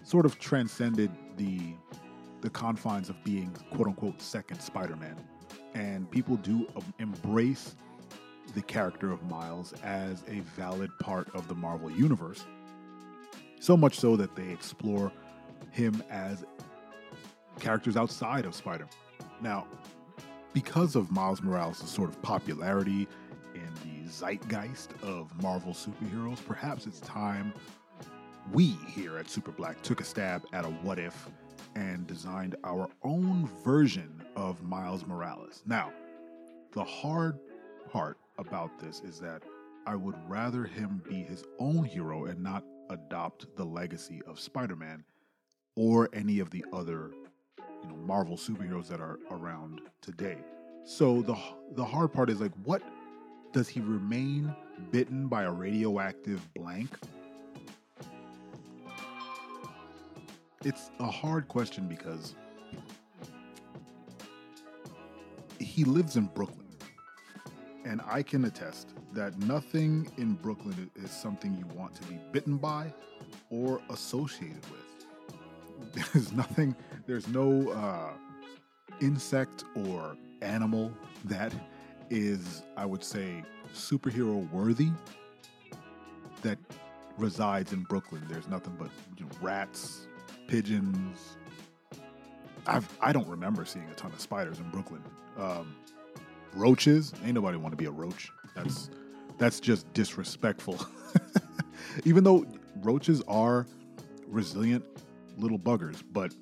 sort 0.03 0.27
of 0.27 0.39
transcended 0.39 1.11
the 1.37 1.75
the 2.41 2.51
confines 2.51 3.09
of 3.09 3.17
being 3.25 3.51
quote 3.73 3.89
unquote 3.89 4.21
second 4.21 4.61
Spider-Man, 4.61 5.17
and 5.73 6.11
people 6.11 6.37
do 6.37 6.67
embrace 6.99 7.75
the 8.55 8.63
character 8.63 9.11
of 9.11 9.23
Miles 9.25 9.75
as 9.83 10.23
a 10.29 10.41
valid 10.57 10.91
part 11.01 11.29
of 11.35 11.49
the 11.49 11.55
Marvel 11.55 11.91
Universe. 11.91 12.45
So 13.61 13.77
much 13.77 13.99
so 13.99 14.17
that 14.17 14.35
they 14.37 14.51
explore 14.51 15.13
him 15.71 16.03
as 16.11 16.45
characters 17.61 17.97
outside 17.97 18.45
of 18.45 18.55
Spider. 18.55 18.85
Man. 19.19 19.29
Now, 19.41 19.67
because 20.53 20.95
of 20.95 21.11
Miles 21.11 21.43
Morales' 21.43 21.89
sort 21.89 22.09
of 22.09 22.21
popularity 22.23 23.09
in 23.55 23.69
the 23.83 24.09
zeitgeist 24.09 24.91
of 25.03 25.31
Marvel 25.43 25.73
superheroes, 25.73 26.45
perhaps 26.47 26.87
it's 26.87 27.01
time 27.01 27.53
we 28.53 28.77
here 28.89 29.19
at 29.19 29.29
Super 29.29 29.53
Black 29.53 29.83
took 29.83 30.01
a 30.01 30.05
stab 30.05 30.45
at 30.53 30.65
a 30.65 30.69
what 30.69 30.99
if 30.99 31.29
and 31.75 32.07
designed 32.07 32.57
our 32.63 32.89
own 33.03 33.49
version 33.65 34.23
of 34.37 34.63
Miles 34.63 35.07
Morales. 35.07 35.63
Now, 35.67 35.93
the 36.73 36.85
hard 36.85 37.39
part 37.91 38.19
about 38.39 38.79
this 38.79 39.01
is 39.01 39.19
that 39.21 39.43
I 39.87 39.97
would 39.97 40.17
rather 40.29 40.65
him 40.65 41.03
be 41.09 41.23
his 41.23 41.45
own 41.59 41.85
hero 41.85 42.25
and 42.27 42.43
not 42.43 42.65
adopt 42.91 43.55
the 43.57 43.65
legacy 43.65 44.23
of 44.27 44.41
Spider 44.41 44.77
Man 44.77 45.05
or 45.77 46.09
any 46.13 46.39
of 46.39 46.51
the 46.51 46.65
other 46.73 47.11
you 47.59 47.89
know 47.89 47.97
Marvel 47.97 48.37
superheroes 48.37 48.89
that 48.89 49.01
are 49.01 49.19
around 49.31 49.81
today. 50.01 50.39
So 50.85 51.23
the 51.23 51.37
the 51.73 51.85
hard 51.85 52.13
part 52.13 52.31
is 52.31 52.41
like 52.41 52.53
what 52.65 52.83
does 53.53 53.69
he 53.69 53.81
remain 53.81 54.55
bitten 54.91 55.29
by 55.29 55.45
a 55.45 55.51
radioactive 55.51 56.41
blank? 56.55 56.91
It's 60.65 60.91
a 60.99 61.11
hard 61.11 61.47
question 61.49 61.89
because 61.89 62.35
he 65.59 65.85
lives 65.85 66.17
in 66.17 66.27
Brooklyn 66.27 66.64
and 67.85 68.01
I 68.07 68.23
can 68.23 68.45
attest 68.45 68.95
that 69.13 69.39
nothing 69.41 70.11
in 70.17 70.35
Brooklyn 70.35 70.91
is 70.97 71.11
something 71.11 71.55
you 71.57 71.67
want 71.77 71.95
to 71.97 72.03
be 72.05 72.19
bitten 72.33 72.57
by 72.57 72.93
or 73.51 73.81
associated 73.91 74.65
with. 74.71 74.81
There's 76.13 76.33
nothing, 76.33 76.75
there's 77.07 77.29
no 77.29 77.71
uh, 77.71 78.13
insect 79.01 79.65
or 79.77 80.17
animal 80.43 80.93
that 81.25 81.53
is, 82.11 82.63
I 82.77 82.85
would 82.85 83.05
say, 83.05 83.45
superhero 83.75 84.51
worthy 84.51 84.91
that 86.43 86.59
resides 87.17 87.73
in 87.73 87.83
Brooklyn. 87.85 88.23
There's 88.29 88.49
nothing 88.49 88.75
but 88.79 88.91
you 89.17 89.25
know, 89.25 89.31
rats, 89.41 90.09
pigeons. 90.49 91.37
I've, 92.67 92.89
I 93.01 93.13
don't 93.13 93.29
remember 93.29 93.65
seeing 93.65 93.89
a 93.91 93.95
ton 93.95 94.13
of 94.13 94.21
spiders 94.21 94.59
in 94.59 94.69
Brooklyn. 94.71 95.03
Um, 95.39 95.77
roaches. 96.55 97.13
Ain't 97.25 97.35
nobody 97.35 97.57
want 97.57 97.73
to 97.73 97.77
be 97.77 97.87
a 97.87 97.91
roach. 97.91 98.31
That's 98.55 98.91
That's 99.39 99.61
just 99.61 99.93
disrespectful. 99.95 100.79
Even 102.05 102.25
though 102.25 102.47
roaches 102.83 103.23
are 103.29 103.67
resilient 104.27 104.85
little 105.37 105.59
buggers, 105.59 106.03
but 106.13 106.35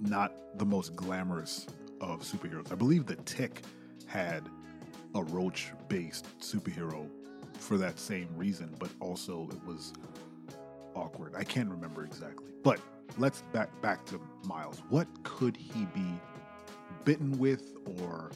not 0.00 0.32
the 0.58 0.64
most 0.64 0.94
glamorous 0.96 1.66
of 2.00 2.22
superheroes. 2.22 2.70
I 2.72 2.74
believe 2.74 3.06
the 3.06 3.16
Tick 3.16 3.62
had 4.06 4.48
a 5.14 5.22
roach 5.22 5.72
based 5.88 6.26
superhero 6.40 7.08
for 7.58 7.78
that 7.78 7.98
same 7.98 8.28
reason, 8.36 8.74
but 8.78 8.90
also 9.00 9.48
it 9.52 9.64
was 9.66 9.92
awkward. 10.94 11.34
I 11.36 11.44
can't 11.44 11.70
remember 11.70 12.04
exactly. 12.04 12.52
But 12.62 12.80
let's 13.18 13.42
back 13.52 13.68
back 13.80 14.04
to 14.06 14.20
Miles. 14.44 14.82
What 14.88 15.06
could 15.22 15.56
he 15.56 15.86
be 15.94 16.20
bitten 17.04 17.38
with 17.38 17.74
or 18.00 18.30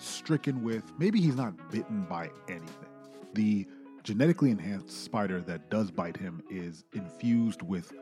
stricken 0.00 0.62
with? 0.62 0.82
Maybe 0.98 1.20
he's 1.20 1.36
not 1.36 1.70
bitten 1.70 2.06
by 2.08 2.30
anything. 2.48 2.88
The 3.34 3.66
genetically 4.02 4.50
enhanced 4.50 5.04
spider 5.04 5.40
that 5.42 5.70
does 5.70 5.90
bite 5.90 6.16
him 6.16 6.42
is 6.50 6.84
infused 6.92 7.62
with 7.62 7.92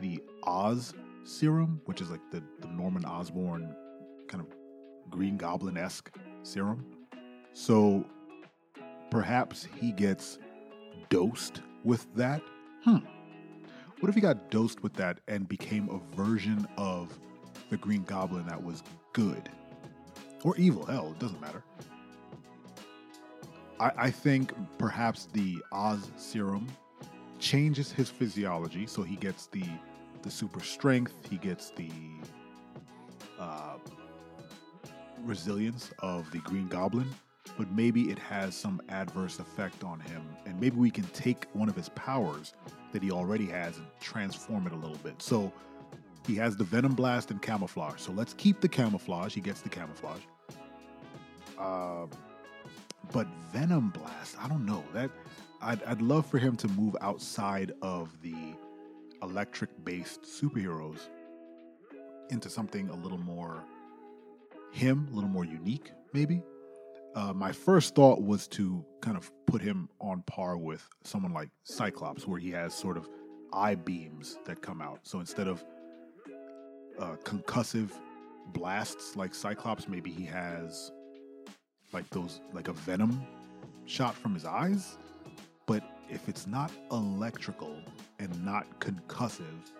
the 0.00 0.22
Oz 0.44 0.94
serum, 1.24 1.80
which 1.86 2.00
is 2.00 2.10
like 2.10 2.20
the, 2.30 2.42
the 2.60 2.68
Norman 2.68 3.04
Osborn 3.04 3.74
kind 4.28 4.42
of 4.42 5.10
Green 5.10 5.36
Goblin 5.36 5.76
esque 5.76 6.10
serum. 6.42 6.84
So 7.52 8.04
perhaps 9.10 9.66
he 9.80 9.92
gets 9.92 10.38
dosed 11.08 11.62
with 11.84 12.06
that. 12.14 12.42
Hmm. 12.84 12.98
What 14.00 14.08
if 14.08 14.14
he 14.14 14.20
got 14.20 14.50
dosed 14.50 14.82
with 14.82 14.94
that 14.94 15.20
and 15.28 15.48
became 15.48 15.88
a 15.90 16.16
version 16.16 16.66
of 16.78 17.18
the 17.68 17.76
Green 17.76 18.02
Goblin 18.04 18.46
that 18.46 18.62
was 18.62 18.82
good? 19.12 19.50
Or 20.42 20.56
evil, 20.56 20.86
hell, 20.86 21.12
it 21.12 21.18
doesn't 21.18 21.40
matter. 21.40 21.62
I, 23.78 23.92
I 23.96 24.10
think 24.10 24.52
perhaps 24.78 25.26
the 25.32 25.58
Oz 25.72 26.10
serum 26.16 26.66
changes 27.38 27.90
his 27.90 28.10
physiology 28.10 28.86
so 28.86 29.02
he 29.02 29.16
gets 29.16 29.46
the 29.46 29.64
the 30.22 30.30
super 30.30 30.60
strength, 30.60 31.14
he 31.30 31.38
gets 31.38 31.70
the 31.70 31.90
uh, 33.38 33.78
resilience 35.22 35.90
of 36.00 36.30
the 36.30 36.38
Green 36.38 36.68
Goblin, 36.68 37.08
but 37.56 37.70
maybe 37.72 38.10
it 38.10 38.18
has 38.18 38.54
some 38.54 38.82
adverse 38.90 39.38
effect 39.38 39.82
on 39.82 39.98
him, 40.00 40.22
and 40.44 40.60
maybe 40.60 40.76
we 40.76 40.90
can 40.90 41.04
take 41.14 41.46
one 41.54 41.70
of 41.70 41.76
his 41.76 41.88
powers 41.90 42.52
that 42.92 43.02
he 43.02 43.10
already 43.10 43.46
has 43.46 43.78
and 43.78 43.86
transform 43.98 44.66
it 44.66 44.72
a 44.72 44.76
little 44.76 44.98
bit. 44.98 45.22
So 45.22 45.52
he 46.30 46.36
has 46.36 46.56
the 46.56 46.62
Venom 46.62 46.94
Blast 46.94 47.32
and 47.32 47.42
Camouflage. 47.42 48.00
So 48.00 48.12
let's 48.12 48.34
keep 48.34 48.60
the 48.60 48.68
Camouflage. 48.68 49.34
He 49.34 49.40
gets 49.40 49.62
the 49.62 49.68
Camouflage. 49.68 50.20
Uh, 51.58 52.06
but 53.12 53.26
Venom 53.52 53.90
Blast, 53.90 54.36
I 54.40 54.48
don't 54.48 54.64
know 54.64 54.84
that. 54.94 55.10
I'd, 55.60 55.82
I'd 55.82 56.00
love 56.00 56.24
for 56.24 56.38
him 56.38 56.56
to 56.58 56.68
move 56.68 56.96
outside 57.00 57.72
of 57.82 58.16
the 58.22 58.54
electric 59.22 59.70
based 59.84 60.22
superheroes 60.22 61.00
into 62.30 62.48
something 62.48 62.88
a 62.90 62.94
little 62.94 63.18
more 63.18 63.64
him, 64.70 65.08
a 65.10 65.14
little 65.14 65.28
more 65.28 65.44
unique, 65.44 65.90
maybe. 66.12 66.42
Uh, 67.16 67.32
my 67.32 67.50
first 67.50 67.96
thought 67.96 68.22
was 68.22 68.46
to 68.46 68.84
kind 69.00 69.16
of 69.16 69.32
put 69.46 69.60
him 69.60 69.88
on 70.00 70.22
par 70.28 70.56
with 70.56 70.88
someone 71.02 71.34
like 71.34 71.50
Cyclops, 71.64 72.24
where 72.24 72.38
he 72.38 72.52
has 72.52 72.72
sort 72.72 72.96
of 72.96 73.08
eye 73.52 73.74
beams 73.74 74.38
that 74.46 74.62
come 74.62 74.80
out. 74.80 75.00
So 75.02 75.18
instead 75.18 75.48
of 75.48 75.64
uh, 77.00 77.16
concussive 77.24 77.90
blasts 78.52 79.16
like 79.16 79.34
Cyclops, 79.34 79.88
maybe 79.88 80.10
he 80.10 80.24
has 80.26 80.92
like 81.92 82.08
those, 82.10 82.40
like 82.52 82.68
a 82.68 82.72
venom 82.72 83.26
shot 83.86 84.14
from 84.14 84.34
his 84.34 84.44
eyes. 84.44 84.98
But 85.66 85.82
if 86.08 86.28
it's 86.28 86.46
not 86.46 86.70
electrical 86.90 87.76
and 88.18 88.44
not 88.44 88.66
concussive, 88.80 89.70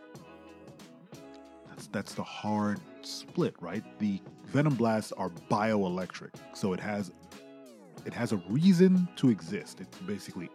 that's 1.68 1.86
that's 1.88 2.14
the 2.14 2.22
hard 2.22 2.80
split, 3.02 3.54
right? 3.60 3.84
The 3.98 4.20
venom 4.46 4.74
blasts 4.74 5.12
are 5.12 5.30
bioelectric, 5.50 6.30
so 6.54 6.72
it 6.72 6.80
has 6.80 7.12
it 8.06 8.14
has 8.14 8.32
a 8.32 8.38
reason 8.48 9.08
to 9.16 9.28
exist. 9.28 9.80
It's 9.80 9.98
basically 9.98 10.48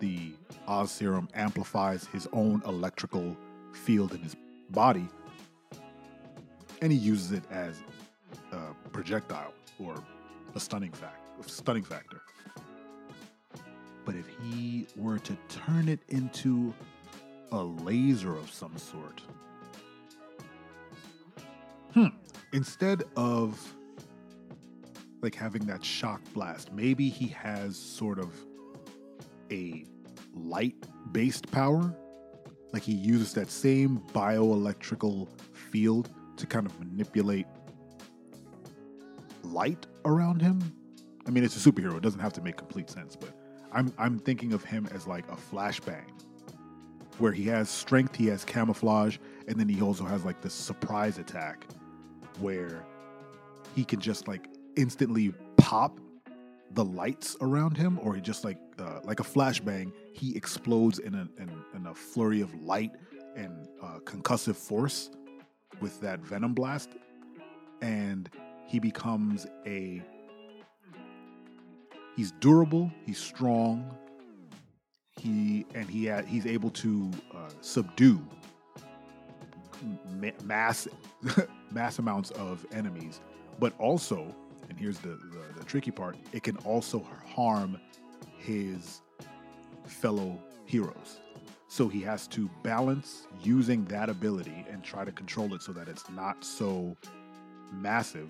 the 0.00 0.34
Oz 0.68 0.90
serum 0.90 1.28
amplifies 1.34 2.06
his 2.06 2.28
own 2.32 2.62
electrical 2.66 3.36
field 3.72 4.12
in 4.12 4.20
his 4.20 4.36
body, 4.70 5.08
and 6.84 6.92
he 6.92 6.98
uses 6.98 7.32
it 7.32 7.42
as 7.50 7.82
a 8.52 8.58
projectile 8.90 9.54
or 9.82 9.94
a 10.54 10.60
stunning 10.60 10.92
fact, 10.92 11.26
a 11.42 11.48
stunning 11.48 11.82
factor. 11.82 12.20
But 14.04 14.16
if 14.16 14.26
he 14.42 14.86
were 14.94 15.18
to 15.20 15.34
turn 15.48 15.88
it 15.88 16.00
into 16.08 16.74
a 17.52 17.62
laser 17.62 18.36
of 18.36 18.52
some 18.52 18.76
sort, 18.76 19.22
hmm, 21.94 22.08
instead 22.52 23.04
of 23.16 23.58
like 25.22 25.34
having 25.34 25.64
that 25.64 25.82
shock 25.82 26.20
blast. 26.34 26.70
Maybe 26.70 27.08
he 27.08 27.28
has 27.28 27.78
sort 27.78 28.18
of 28.18 28.34
a 29.50 29.86
light 30.34 30.76
based 31.12 31.50
power. 31.50 31.96
Like 32.74 32.82
he 32.82 32.92
uses 32.92 33.32
that 33.32 33.48
same 33.50 34.02
bioelectrical 34.12 35.26
field 35.54 36.10
to 36.36 36.46
kind 36.46 36.66
of 36.66 36.78
manipulate 36.78 37.46
light 39.42 39.86
around 40.04 40.40
him. 40.40 40.60
I 41.26 41.30
mean, 41.30 41.44
it's 41.44 41.56
a 41.64 41.70
superhero, 41.70 41.96
it 41.96 42.02
doesn't 42.02 42.20
have 42.20 42.32
to 42.34 42.42
make 42.42 42.56
complete 42.56 42.90
sense, 42.90 43.16
but 43.16 43.30
I'm 43.72 43.92
I'm 43.98 44.18
thinking 44.18 44.52
of 44.52 44.64
him 44.64 44.88
as 44.94 45.06
like 45.06 45.28
a 45.30 45.36
flashbang. 45.36 46.04
Where 47.18 47.32
he 47.32 47.46
has 47.46 47.70
strength, 47.70 48.16
he 48.16 48.26
has 48.26 48.44
camouflage, 48.44 49.18
and 49.46 49.58
then 49.58 49.68
he 49.68 49.80
also 49.80 50.04
has 50.04 50.24
like 50.24 50.40
this 50.42 50.54
surprise 50.54 51.18
attack 51.18 51.66
where 52.40 52.84
he 53.76 53.84
can 53.84 54.00
just 54.00 54.26
like 54.26 54.48
instantly 54.76 55.32
pop 55.56 56.00
the 56.72 56.84
lights 56.84 57.36
around 57.40 57.76
him, 57.76 58.00
or 58.02 58.14
he 58.14 58.20
just 58.20 58.44
like 58.44 58.58
uh, 58.78 59.00
like 59.04 59.20
a 59.20 59.24
flashbang, 59.24 59.92
he 60.12 60.36
explodes 60.36 60.98
in 60.98 61.14
a 61.14 61.28
in, 61.40 61.50
in 61.74 61.86
a 61.86 61.94
flurry 61.94 62.40
of 62.40 62.52
light 62.62 62.92
and 63.36 63.68
uh, 63.82 63.98
concussive 64.04 64.56
force 64.56 65.10
with 65.80 66.00
that 66.00 66.20
venom 66.20 66.54
blast, 66.54 66.90
and 67.82 68.28
he 68.66 68.78
becomes 68.78 69.46
a 69.66 70.02
he's 72.16 72.32
durable, 72.40 72.90
he's 73.04 73.18
strong, 73.18 73.96
he 75.16 75.66
and 75.74 75.88
he 75.88 76.04
had, 76.04 76.26
he's 76.26 76.46
able 76.46 76.70
to 76.70 77.10
uh, 77.34 77.50
subdue 77.60 78.20
mass 80.44 80.88
mass 81.70 81.98
amounts 81.98 82.30
of 82.32 82.64
enemies, 82.72 83.20
but 83.58 83.72
also 83.78 84.34
and 84.68 84.78
here's 84.78 84.98
the, 84.98 85.08
the, 85.08 85.58
the 85.58 85.64
tricky 85.64 85.90
part 85.90 86.16
it 86.32 86.42
can 86.42 86.56
also 86.58 87.04
harm 87.26 87.78
his 88.38 89.02
fellow 89.86 90.38
heroes. 90.64 91.20
So 91.74 91.88
he 91.88 92.02
has 92.02 92.28
to 92.28 92.48
balance 92.62 93.26
using 93.42 93.84
that 93.86 94.08
ability 94.08 94.64
and 94.70 94.84
try 94.84 95.04
to 95.04 95.10
control 95.10 95.54
it 95.54 95.62
so 95.62 95.72
that 95.72 95.88
it's 95.88 96.08
not 96.08 96.44
so 96.44 96.96
massive. 97.72 98.28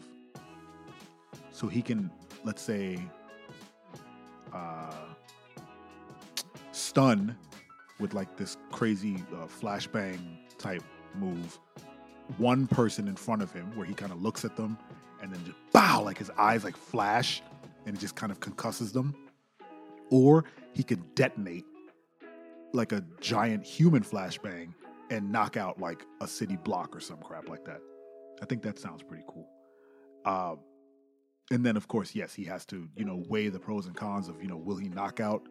So 1.51 1.69
he 1.69 1.83
can, 1.83 2.11
let's 2.43 2.63
say, 2.63 2.99
uh, 4.51 4.95
stun 6.73 7.37
with 8.01 8.15
like 8.15 8.35
this 8.39 8.57
crazy 8.73 9.23
uh, 9.35 9.45
flashbang 9.45 10.39
type 10.57 10.83
move 11.15 11.59
one 12.39 12.67
person 12.67 13.09
in 13.09 13.15
front 13.15 13.43
of 13.43 13.53
him 13.53 13.71
where 13.77 13.85
he 13.85 13.93
kind 13.93 14.11
of 14.11 14.23
looks 14.23 14.47
at 14.47 14.57
them 14.57 14.79
and 15.21 15.31
then 15.31 15.45
just 15.45 15.59
bow, 15.71 16.01
like 16.03 16.17
his 16.17 16.31
eyes 16.39 16.65
like 16.65 16.79
flash 16.79 17.43
and 17.85 17.95
it 17.95 18.01
just 18.01 18.17
kind 18.17 18.33
of 18.33 18.41
concusses 18.41 18.91
them. 18.91 19.15
Or 20.09 20.47
he 20.73 20.83
could 20.83 21.15
detonate 21.15 21.67
like 22.75 22.93
a 22.93 23.05
giant 23.21 23.65
human 23.65 24.03
flashbang 24.03 24.75
and 25.11 25.31
knock 25.31 25.57
out 25.57 25.81
like 25.81 26.05
a 26.21 26.27
city 26.27 26.57
block 26.57 26.95
or 26.95 27.01
some 27.01 27.19
crap 27.19 27.49
like 27.49 27.65
that. 27.65 27.81
I 28.43 28.47
think 28.47 28.63
that 28.63 28.79
sounds 28.79 29.03
pretty 29.03 29.25
cool. 29.29 29.49
Uh, 30.25 30.57
and 31.51 31.65
then, 31.65 31.77
of 31.77 31.89
course, 31.89 32.15
yes, 32.15 32.35
he 32.35 32.45
has 32.45 32.65
to, 32.67 32.89
you 32.97 33.05
know, 33.05 33.23
weigh 33.29 33.49
the 33.49 33.61
pros 33.61 33.87
and 33.87 33.95
cons 33.95 34.29
of, 34.29 34.43
you 34.43 34.49
know, 34.49 34.57
will 34.57 34.77
he 34.77 34.89
knock 34.89 35.21
out 35.21 35.43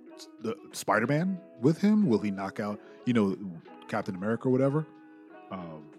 the 0.41 0.55
Spider-Man 0.71 1.39
with 1.61 1.79
him? 1.79 2.07
Will 2.07 2.19
he 2.19 2.31
knock 2.31 2.59
out, 2.59 2.79
you 3.05 3.13
know, 3.13 3.37
Captain 3.87 4.15
America 4.15 4.49
or 4.49 4.51
whatever? 4.51 4.85
Um, 5.51 5.91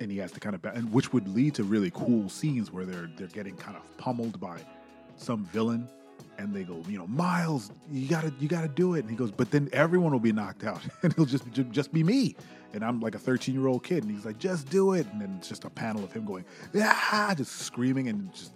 and 0.00 0.10
he 0.10 0.18
has 0.18 0.32
to 0.32 0.40
kind 0.40 0.54
of 0.54 0.64
and 0.64 0.92
which 0.92 1.12
would 1.12 1.28
lead 1.28 1.54
to 1.54 1.64
really 1.64 1.90
cool 1.90 2.28
scenes 2.28 2.72
where 2.72 2.84
they're 2.84 3.08
they're 3.16 3.28
getting 3.28 3.56
kind 3.56 3.76
of 3.76 3.96
pummeled 3.98 4.40
by 4.40 4.58
some 5.16 5.44
villain 5.46 5.88
and 6.38 6.54
they 6.54 6.62
go 6.62 6.82
you 6.88 6.98
know 6.98 7.06
miles 7.06 7.70
you 7.90 8.08
gotta 8.08 8.32
you 8.38 8.48
gotta 8.48 8.68
do 8.68 8.94
it. 8.94 9.00
And 9.00 9.10
he 9.10 9.16
goes 9.16 9.30
but 9.30 9.50
then 9.50 9.68
everyone 9.72 10.12
will 10.12 10.20
be 10.20 10.32
knocked 10.32 10.64
out 10.64 10.80
and 11.02 11.12
it'll 11.12 11.26
just 11.26 11.44
just 11.70 11.92
be 11.92 12.02
me. 12.02 12.36
And 12.74 12.84
i'm 12.84 13.00
like 13.00 13.14
a 13.14 13.18
13 13.18 13.54
year 13.54 13.66
old 13.66 13.84
kid. 13.84 14.04
And 14.04 14.12
he's 14.12 14.24
like 14.24 14.38
just 14.38 14.68
do 14.68 14.94
it. 14.94 15.06
And 15.12 15.20
then 15.20 15.36
it's 15.38 15.48
just 15.48 15.64
a 15.64 15.70
panel 15.70 16.02
of 16.04 16.12
him 16.12 16.24
going 16.24 16.44
yeah 16.72 17.34
just 17.34 17.58
screaming 17.58 18.08
and 18.08 18.32
just 18.32 18.52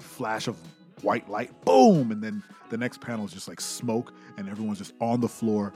flash 0.00 0.48
of 0.48 0.56
white 1.02 1.28
light, 1.28 1.50
boom, 1.64 2.10
and 2.10 2.22
then 2.22 2.42
the 2.70 2.76
next 2.76 3.00
panel 3.00 3.24
is 3.24 3.32
just 3.32 3.48
like 3.48 3.60
smoke, 3.60 4.12
and 4.36 4.48
everyone's 4.48 4.78
just 4.78 4.94
on 5.00 5.20
the 5.20 5.28
floor, 5.28 5.72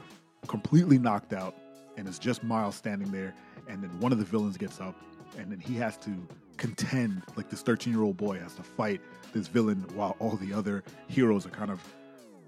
completely 0.46 0.98
knocked 0.98 1.32
out, 1.32 1.56
and 1.96 2.08
it's 2.08 2.18
just 2.18 2.42
Miles 2.42 2.76
standing 2.76 3.11
there, 3.11 3.35
and 3.68 3.82
then 3.82 3.90
one 4.00 4.12
of 4.12 4.18
the 4.18 4.24
villains 4.24 4.56
gets 4.56 4.80
up, 4.80 4.94
and 5.38 5.50
then 5.50 5.61
he 5.61 5.74
has 5.74 5.96
to 5.98 6.11
contend, 6.56 7.22
like 7.36 7.48
this 7.50 7.62
13 7.62 7.92
year 7.92 8.02
old 8.02 8.16
boy 8.16 8.38
has 8.38 8.54
to 8.54 8.62
fight 8.62 9.00
this 9.32 9.48
villain 9.48 9.84
while 9.94 10.16
all 10.18 10.36
the 10.36 10.52
other 10.52 10.82
heroes 11.08 11.46
are 11.46 11.50
kind 11.50 11.70
of 11.70 11.80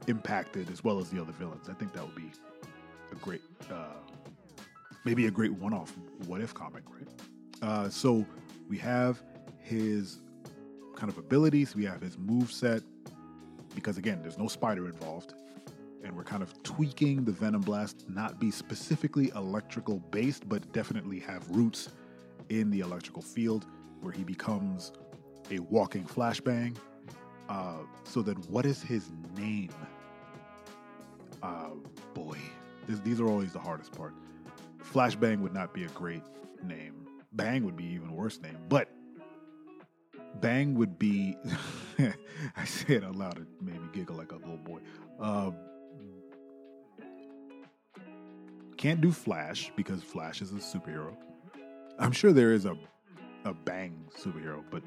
impacted 0.06 0.70
as 0.70 0.84
well 0.84 0.98
as 0.98 1.10
the 1.10 1.20
other 1.20 1.32
villains. 1.32 1.68
I 1.68 1.74
think 1.74 1.92
that 1.94 2.04
would 2.04 2.14
be 2.14 2.30
a 3.12 3.16
great, 3.16 3.42
uh, 3.70 3.94
maybe 5.04 5.26
a 5.26 5.30
great 5.30 5.52
one 5.52 5.72
off 5.72 5.92
what 6.26 6.40
if 6.40 6.52
comic, 6.54 6.82
right? 6.88 7.08
Uh, 7.62 7.88
so 7.88 8.24
we 8.68 8.78
have 8.78 9.22
his 9.58 10.20
kind 10.94 11.10
of 11.10 11.18
abilities, 11.18 11.74
we 11.74 11.84
have 11.84 12.00
his 12.00 12.18
move 12.18 12.52
set, 12.52 12.82
because 13.74 13.98
again, 13.98 14.20
there's 14.22 14.38
no 14.38 14.48
spider 14.48 14.86
involved. 14.86 15.34
And 16.04 16.14
we're 16.14 16.24
kind 16.24 16.42
of 16.42 16.62
tweaking 16.62 17.24
the 17.24 17.32
Venom 17.32 17.62
Blast, 17.62 18.04
not 18.10 18.38
be 18.38 18.50
specifically 18.50 19.32
electrical 19.34 20.00
based, 20.10 20.46
but 20.46 20.70
definitely 20.72 21.18
have 21.20 21.48
roots 21.50 21.88
in 22.50 22.70
the 22.70 22.80
electrical 22.80 23.22
field 23.22 23.64
where 24.04 24.12
he 24.12 24.22
becomes 24.22 24.92
a 25.50 25.58
walking 25.58 26.04
flashbang. 26.04 26.76
Uh, 27.48 27.78
so 28.04 28.22
then, 28.22 28.36
what 28.48 28.66
is 28.66 28.82
his 28.82 29.10
name? 29.36 29.70
Uh, 31.42 31.70
boy, 32.14 32.38
this, 32.86 33.00
these 33.00 33.20
are 33.20 33.26
always 33.26 33.52
the 33.52 33.58
hardest 33.58 33.92
part. 33.92 34.14
Flashbang 34.82 35.40
would 35.40 35.54
not 35.54 35.74
be 35.74 35.84
a 35.84 35.88
great 35.88 36.22
name. 36.62 37.06
Bang 37.32 37.64
would 37.64 37.76
be 37.76 37.84
even 37.86 38.14
worse 38.14 38.40
name, 38.40 38.58
but 38.68 38.88
Bang 40.40 40.74
would 40.74 40.98
be. 40.98 41.36
I 42.56 42.64
say 42.64 42.94
it 42.94 43.04
out 43.04 43.16
loud. 43.16 43.38
It 43.38 43.46
made 43.60 43.80
me 43.80 43.88
giggle 43.92 44.16
like 44.16 44.32
a 44.32 44.36
little 44.36 44.56
boy. 44.58 44.80
Uh, 45.20 45.50
can't 48.76 49.00
do 49.00 49.12
Flash 49.12 49.72
because 49.76 50.02
Flash 50.02 50.42
is 50.42 50.52
a 50.52 50.56
superhero. 50.56 51.16
I'm 51.98 52.12
sure 52.12 52.32
there 52.32 52.52
is 52.52 52.66
a 52.66 52.76
a 53.44 53.52
Bang 53.52 54.08
superhero, 54.16 54.64
but 54.70 54.82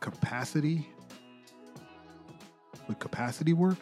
capacity 0.00 0.86
would 2.86 2.98
capacity 2.98 3.52
work? 3.52 3.76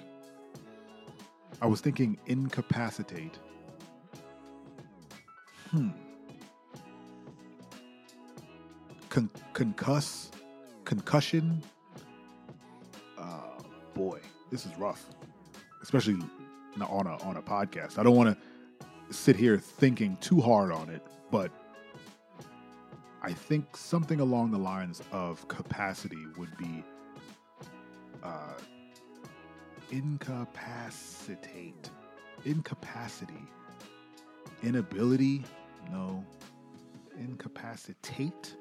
I 1.62 1.66
was 1.66 1.80
thinking 1.80 2.18
incapacitate. 2.26 3.38
Hmm. 5.70 5.90
Con- 9.08 9.30
concuss, 9.54 10.30
concussion. 10.84 11.62
Uh, 13.16 13.60
boy, 13.94 14.20
this 14.50 14.66
is 14.66 14.76
rough, 14.76 15.06
especially 15.82 16.18
on 16.80 17.06
a 17.06 17.16
on 17.22 17.36
a 17.36 17.42
podcast. 17.42 17.98
I 17.98 18.02
don't 18.02 18.16
want 18.16 18.28
to 18.28 18.45
sit 19.10 19.36
here 19.36 19.58
thinking 19.58 20.16
too 20.20 20.40
hard 20.40 20.72
on 20.72 20.88
it, 20.90 21.02
but 21.30 21.50
I 23.22 23.32
think 23.32 23.76
something 23.76 24.20
along 24.20 24.52
the 24.52 24.58
lines 24.58 25.02
of 25.12 25.46
capacity 25.48 26.24
would 26.38 26.56
be 26.56 26.84
uh, 28.22 28.54
incapacitate, 29.90 31.90
incapacity, 32.44 33.42
inability. 34.62 35.44
No, 35.90 36.24
incapacitate. 37.18 38.56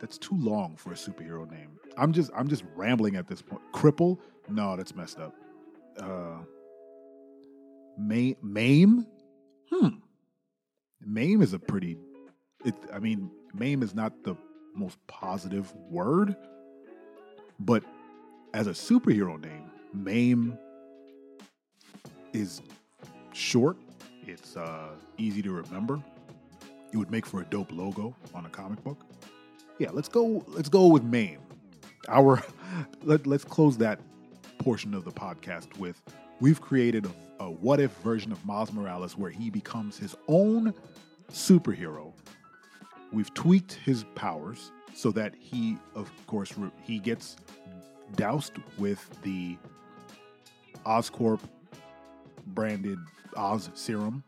That's 0.00 0.18
too 0.18 0.36
long 0.36 0.76
for 0.76 0.92
a 0.92 0.96
superhero 0.96 1.50
name. 1.50 1.78
I'm 1.96 2.12
just 2.12 2.30
I'm 2.36 2.48
just 2.48 2.64
rambling 2.74 3.16
at 3.16 3.26
this 3.26 3.42
point. 3.42 3.62
Cripple? 3.72 4.18
No, 4.48 4.76
that's 4.76 4.94
messed 4.94 5.18
up. 5.18 5.34
Uh, 5.98 6.38
maim? 7.98 9.06
Hmm. 9.70 9.88
MAME 11.04 11.42
is 11.42 11.52
a 11.52 11.58
pretty 11.58 11.96
it 12.64 12.74
I 12.92 12.98
mean, 12.98 13.30
MAME 13.54 13.82
is 13.82 13.94
not 13.94 14.24
the 14.24 14.36
most 14.74 14.98
positive 15.06 15.72
word, 15.90 16.36
but 17.60 17.82
as 18.54 18.66
a 18.66 18.70
superhero 18.70 19.40
name, 19.40 19.70
MAME 19.92 20.58
is 22.32 22.60
short. 23.32 23.76
It's 24.26 24.56
uh, 24.56 24.88
easy 25.18 25.42
to 25.42 25.52
remember. 25.52 26.02
It 26.92 26.96
would 26.96 27.10
make 27.10 27.26
for 27.26 27.40
a 27.40 27.44
dope 27.44 27.72
logo 27.72 28.14
on 28.34 28.46
a 28.46 28.48
comic 28.48 28.82
book. 28.82 28.98
Yeah, 29.78 29.90
let's 29.92 30.08
go. 30.08 30.44
Let's 30.48 30.68
go 30.68 30.86
with 30.86 31.04
MAME. 31.04 31.40
Our 32.08 32.42
let, 33.02 33.26
let's 33.26 33.44
close 33.44 33.76
that 33.78 34.00
portion 34.58 34.94
of 34.94 35.04
the 35.04 35.12
podcast 35.12 35.76
with 35.78 36.00
we've 36.40 36.60
created 36.60 37.06
a, 37.06 37.10
a 37.46 37.50
what 37.50 37.80
if 37.80 37.92
version 37.98 38.32
of 38.32 38.44
Miles 38.44 38.72
Morales 38.72 39.16
where 39.16 39.30
he 39.30 39.50
becomes 39.50 39.96
his 39.96 40.14
own 40.28 40.74
superhero 41.32 42.12
We've 43.12 43.32
tweaked 43.34 43.74
his 43.74 44.04
powers 44.14 44.72
so 44.94 45.10
that 45.12 45.34
he, 45.38 45.78
of 45.94 46.10
course, 46.26 46.52
he 46.82 46.98
gets 46.98 47.36
doused 48.14 48.52
with 48.78 49.08
the 49.22 49.56
Oscorp 50.84 51.40
branded 52.48 52.98
Oz 53.36 53.70
serum. 53.74 54.24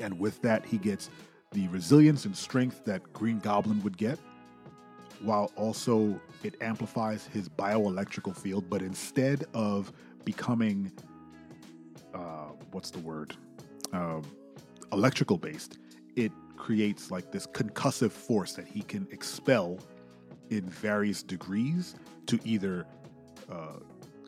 And 0.00 0.18
with 0.18 0.40
that, 0.42 0.64
he 0.64 0.78
gets 0.78 1.10
the 1.52 1.68
resilience 1.68 2.24
and 2.24 2.36
strength 2.36 2.84
that 2.84 3.12
Green 3.12 3.38
Goblin 3.38 3.82
would 3.82 3.96
get, 3.96 4.18
while 5.20 5.50
also 5.56 6.20
it 6.42 6.56
amplifies 6.60 7.26
his 7.26 7.48
bioelectrical 7.48 8.36
field. 8.36 8.68
But 8.68 8.82
instead 8.82 9.44
of 9.54 9.92
becoming, 10.24 10.92
what's 12.74 12.90
the 12.90 12.98
word, 12.98 13.34
uh, 13.92 14.20
electrical 14.92 15.38
based, 15.38 15.78
it 16.16 16.32
creates 16.56 17.10
like 17.10 17.30
this 17.30 17.46
concussive 17.46 18.10
force 18.10 18.52
that 18.54 18.66
he 18.66 18.82
can 18.82 19.06
expel 19.10 19.78
in 20.50 20.68
various 20.68 21.22
degrees 21.22 21.94
to 22.26 22.38
either 22.44 22.86
uh, 23.50 23.78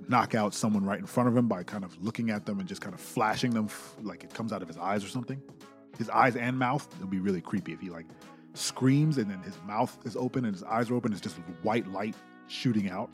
knock 0.08 0.34
out 0.34 0.54
someone 0.54 0.84
right 0.84 1.00
in 1.00 1.06
front 1.06 1.28
of 1.28 1.36
him 1.36 1.48
by 1.48 1.62
kind 1.62 1.84
of 1.84 2.02
looking 2.02 2.30
at 2.30 2.46
them 2.46 2.60
and 2.60 2.68
just 2.68 2.80
kind 2.80 2.94
of 2.94 3.00
flashing 3.00 3.50
them 3.50 3.66
f- 3.66 3.96
like 4.02 4.22
it 4.22 4.32
comes 4.32 4.52
out 4.52 4.62
of 4.62 4.68
his 4.68 4.78
eyes 4.78 5.04
or 5.04 5.08
something. 5.08 5.42
His 5.98 6.08
eyes 6.10 6.36
and 6.36 6.58
mouth. 6.58 6.86
It'll 6.96 7.08
be 7.08 7.20
really 7.20 7.40
creepy 7.40 7.72
if 7.72 7.80
he 7.80 7.90
like 7.90 8.06
screams 8.54 9.18
and 9.18 9.30
then 9.30 9.40
his 9.42 9.58
mouth 9.66 9.96
is 10.04 10.16
open 10.16 10.44
and 10.44 10.54
his 10.54 10.62
eyes 10.64 10.90
are 10.90 10.94
open. 10.94 11.12
It's 11.12 11.20
just 11.20 11.36
white 11.62 11.86
light 11.88 12.14
shooting 12.48 12.90
out 12.90 13.10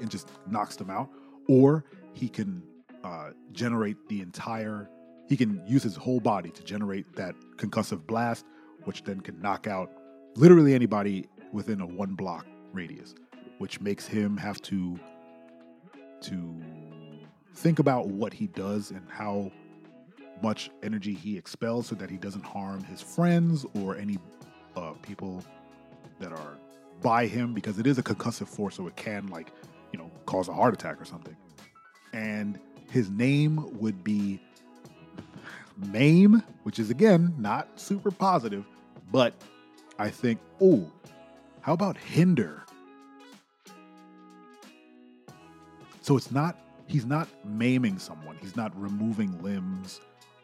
and 0.00 0.10
just 0.10 0.28
knocks 0.46 0.76
them 0.76 0.90
out. 0.90 1.10
Or 1.48 1.84
he 2.14 2.28
can 2.28 2.62
uh, 3.04 3.30
generate 3.52 3.96
the 4.08 4.20
entire 4.20 4.88
he 5.30 5.36
can 5.36 5.62
use 5.64 5.84
his 5.84 5.94
whole 5.94 6.18
body 6.18 6.50
to 6.50 6.64
generate 6.64 7.14
that 7.14 7.36
concussive 7.56 8.04
blast, 8.04 8.44
which 8.82 9.04
then 9.04 9.20
can 9.20 9.40
knock 9.40 9.68
out 9.68 9.88
literally 10.34 10.74
anybody 10.74 11.28
within 11.52 11.80
a 11.80 11.86
one 11.86 12.14
block 12.14 12.46
radius, 12.72 13.14
which 13.58 13.80
makes 13.80 14.08
him 14.08 14.36
have 14.36 14.60
to 14.62 14.98
to 16.22 16.60
think 17.54 17.78
about 17.78 18.08
what 18.08 18.32
he 18.32 18.48
does 18.48 18.90
and 18.90 19.02
how 19.08 19.52
much 20.42 20.68
energy 20.82 21.14
he 21.14 21.38
expels 21.38 21.86
so 21.86 21.94
that 21.94 22.10
he 22.10 22.16
doesn't 22.16 22.44
harm 22.44 22.82
his 22.82 23.00
friends 23.00 23.64
or 23.74 23.96
any 23.96 24.18
uh, 24.76 24.92
people 25.00 25.44
that 26.18 26.32
are 26.32 26.58
by 27.02 27.26
him 27.26 27.54
because 27.54 27.78
it 27.78 27.86
is 27.86 27.98
a 27.98 28.02
concussive 28.02 28.48
force 28.48 28.74
so 28.74 28.86
it 28.88 28.96
can 28.96 29.28
like 29.28 29.52
you 29.92 29.98
know 29.98 30.10
cause 30.26 30.48
a 30.48 30.52
heart 30.52 30.74
attack 30.74 31.00
or 31.00 31.04
something. 31.04 31.36
And 32.12 32.58
his 32.90 33.08
name 33.08 33.78
would 33.78 34.02
be 34.04 34.40
MAME, 35.76 36.42
which 36.64 36.78
is 36.78 36.90
again 36.90 37.34
not 37.38 37.80
super 37.80 38.10
positive, 38.10 38.64
but 39.10 39.34
I 39.98 40.10
think, 40.10 40.40
oh, 40.60 40.90
how 41.60 41.72
about 41.72 41.96
hinder? 41.96 42.64
So 46.02 46.16
it's 46.16 46.30
not, 46.30 46.58
he's 46.86 47.06
not 47.06 47.28
maiming 47.44 47.98
someone, 47.98 48.36
he's 48.40 48.56
not 48.56 48.78
removing 48.80 49.40
limbs 49.42 50.00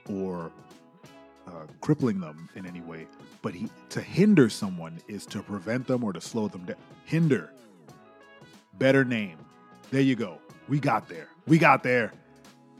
or 0.09 0.53
uh, 1.49 1.67
crippling 1.81 2.21
them 2.21 2.49
in 2.55 2.67
any 2.67 2.81
way, 2.81 3.07
but 3.43 3.55
he 3.55 3.69
to 3.91 4.01
hinder 4.01 4.49
someone 4.49 5.01
is 5.09 5.27
to 5.27 5.43
prevent 5.43 5.87
them 5.87 6.05
or 6.05 6.13
to 6.13 6.21
slow 6.21 6.49
them 6.49 6.65
down. 6.65 6.77
Hinder. 7.05 7.53
Better 8.79 9.05
name. 9.05 9.39
There 9.91 10.01
you 10.01 10.17
go. 10.17 10.39
We 10.69 10.81
got 10.81 11.09
there. 11.09 11.29
We 11.47 11.59
got 11.59 11.83
there. 11.83 12.13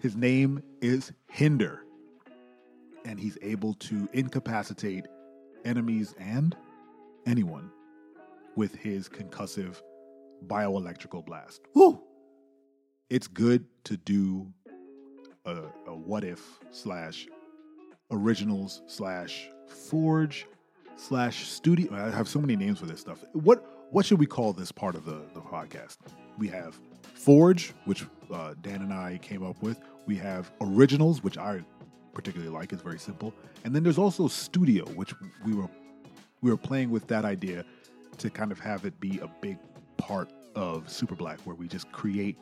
His 0.06 0.14
name 0.14 0.62
is 0.80 1.10
Hinder 1.28 1.82
and 3.04 3.18
he's 3.18 3.36
able 3.42 3.74
to 3.74 4.08
incapacitate 4.12 5.04
enemies 5.64 6.14
and 6.20 6.54
anyone 7.26 7.72
with 8.54 8.72
his 8.76 9.08
concussive 9.08 9.82
bioelectrical 10.46 11.26
blast. 11.26 11.62
Woo! 11.74 12.00
It's 13.10 13.26
good 13.26 13.64
to 13.82 13.96
do 13.96 14.46
a, 15.44 15.62
a 15.88 15.96
what 15.96 16.22
if 16.22 16.40
slash 16.70 17.26
originals 18.12 18.82
slash 18.86 19.50
forge 19.66 20.46
slash 20.94 21.48
studio. 21.48 21.92
I 21.92 22.16
have 22.16 22.28
so 22.28 22.40
many 22.40 22.54
names 22.54 22.78
for 22.78 22.86
this 22.86 23.00
stuff. 23.00 23.24
What 23.32 23.88
what 23.90 24.06
should 24.06 24.20
we 24.20 24.26
call 24.26 24.52
this 24.52 24.70
part 24.70 24.94
of 24.94 25.04
the, 25.04 25.22
the 25.34 25.40
podcast? 25.40 25.96
We 26.38 26.46
have 26.46 26.78
Forge, 27.16 27.72
which 27.87 28.05
uh, 28.33 28.55
Dan 28.62 28.83
and 28.83 28.92
I 28.92 29.18
came 29.22 29.42
up 29.42 29.61
with. 29.62 29.81
We 30.07 30.16
have 30.16 30.52
Originals, 30.61 31.22
which 31.22 31.38
I 31.38 31.61
particularly 32.14 32.52
like. 32.52 32.72
It's 32.72 32.83
very 32.83 32.98
simple. 32.98 33.35
And 33.64 33.74
then 33.74 33.83
there's 33.83 33.98
also 33.98 34.29
Studio, 34.29 34.85
which 34.90 35.12
we 35.44 35.55
were 35.55 35.68
we 36.42 36.50
were 36.50 36.57
playing 36.57 36.90
with 36.90 37.07
that 37.09 37.24
idea 37.24 37.64
to 38.18 38.31
kind 38.31 38.52
of 38.52 38.61
have 38.61 38.85
it 38.85 38.98
be 39.00 39.18
a 39.18 39.29
big 39.40 39.59
part 39.96 40.31
of 40.55 40.88
Super 40.88 41.14
Black, 41.14 41.40
where 41.40 41.57
we 41.57 41.66
just 41.66 41.90
create 41.90 42.37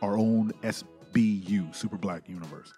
our 0.00 0.16
own 0.16 0.52
SBU, 0.62 1.74
Super 1.74 1.98
Black 1.98 2.28
Universe. 2.28 2.72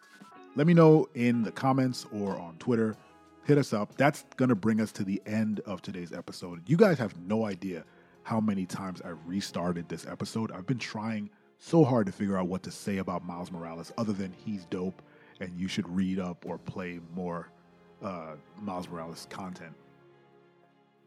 Let 0.56 0.66
me 0.66 0.74
know 0.74 1.08
in 1.14 1.42
the 1.42 1.52
comments 1.52 2.06
or 2.12 2.36
on 2.38 2.56
Twitter. 2.58 2.96
Hit 3.44 3.58
us 3.58 3.72
up. 3.72 3.96
That's 3.96 4.24
going 4.36 4.48
to 4.48 4.54
bring 4.54 4.80
us 4.80 4.92
to 4.92 5.04
the 5.04 5.20
end 5.26 5.60
of 5.60 5.82
today's 5.82 6.12
episode. 6.12 6.62
You 6.68 6.76
guys 6.76 6.98
have 6.98 7.18
no 7.20 7.44
idea 7.44 7.84
how 8.22 8.40
many 8.40 8.66
times 8.66 9.02
I 9.04 9.10
restarted 9.26 9.88
this 9.88 10.06
episode. 10.06 10.52
I've 10.52 10.66
been 10.66 10.78
trying 10.78 11.30
so 11.62 11.84
hard 11.84 12.06
to 12.06 12.12
figure 12.12 12.36
out 12.36 12.48
what 12.48 12.64
to 12.64 12.72
say 12.72 12.98
about 12.98 13.24
Miles 13.24 13.52
Morales 13.52 13.92
other 13.96 14.12
than 14.12 14.32
he's 14.44 14.64
dope 14.64 15.00
and 15.40 15.56
you 15.56 15.68
should 15.68 15.88
read 15.88 16.18
up 16.18 16.44
or 16.44 16.58
play 16.58 16.98
more 17.14 17.48
uh, 18.02 18.32
Miles 18.60 18.88
Morales 18.88 19.28
content. 19.30 19.72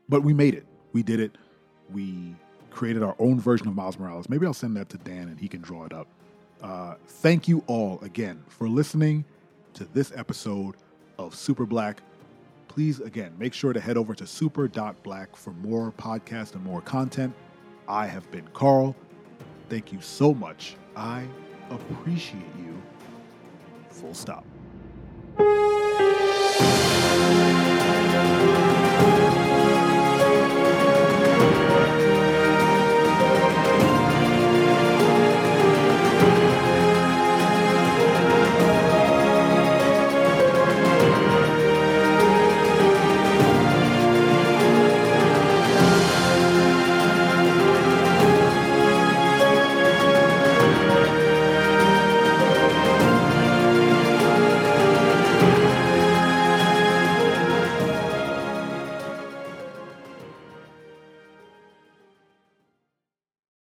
But 0.07 0.23
we 0.23 0.33
made 0.33 0.53
it. 0.53 0.65
We 0.93 1.03
did 1.03 1.19
it. 1.19 1.37
We 1.91 2.35
created 2.69 3.03
our 3.03 3.15
own 3.19 3.37
version 3.37 3.67
of 3.67 3.75
Miles 3.75 3.99
Morales. 3.99 4.29
Maybe 4.29 4.45
I'll 4.45 4.53
send 4.53 4.77
that 4.77 4.87
to 4.89 4.97
Dan 4.99 5.27
and 5.27 5.37
he 5.37 5.49
can 5.49 5.61
draw 5.61 5.83
it 5.85 5.91
up. 5.93 6.07
Uh, 6.61 6.95
thank 7.05 7.49
you 7.49 7.61
all 7.67 7.99
again 8.01 8.41
for 8.47 8.69
listening 8.69 9.25
to 9.73 9.83
this 9.93 10.13
episode 10.15 10.75
of 11.17 11.35
Super 11.35 11.65
Black. 11.65 12.01
Please, 12.69 13.01
again, 13.01 13.33
make 13.37 13.53
sure 13.53 13.73
to 13.73 13.79
head 13.81 13.97
over 13.97 14.15
to 14.15 14.25
super.black 14.25 15.35
for 15.35 15.51
more 15.51 15.91
podcasts 15.91 16.55
and 16.55 16.63
more 16.63 16.81
content. 16.81 17.33
I 17.89 18.07
have 18.07 18.29
been 18.31 18.47
Carl. 18.53 18.95
Thank 19.69 19.91
you 19.91 20.01
so 20.01 20.33
much. 20.33 20.75
I 20.95 21.27
appreciate 21.69 22.55
you. 22.57 22.81
Full 23.89 24.13
stop. 24.13 24.45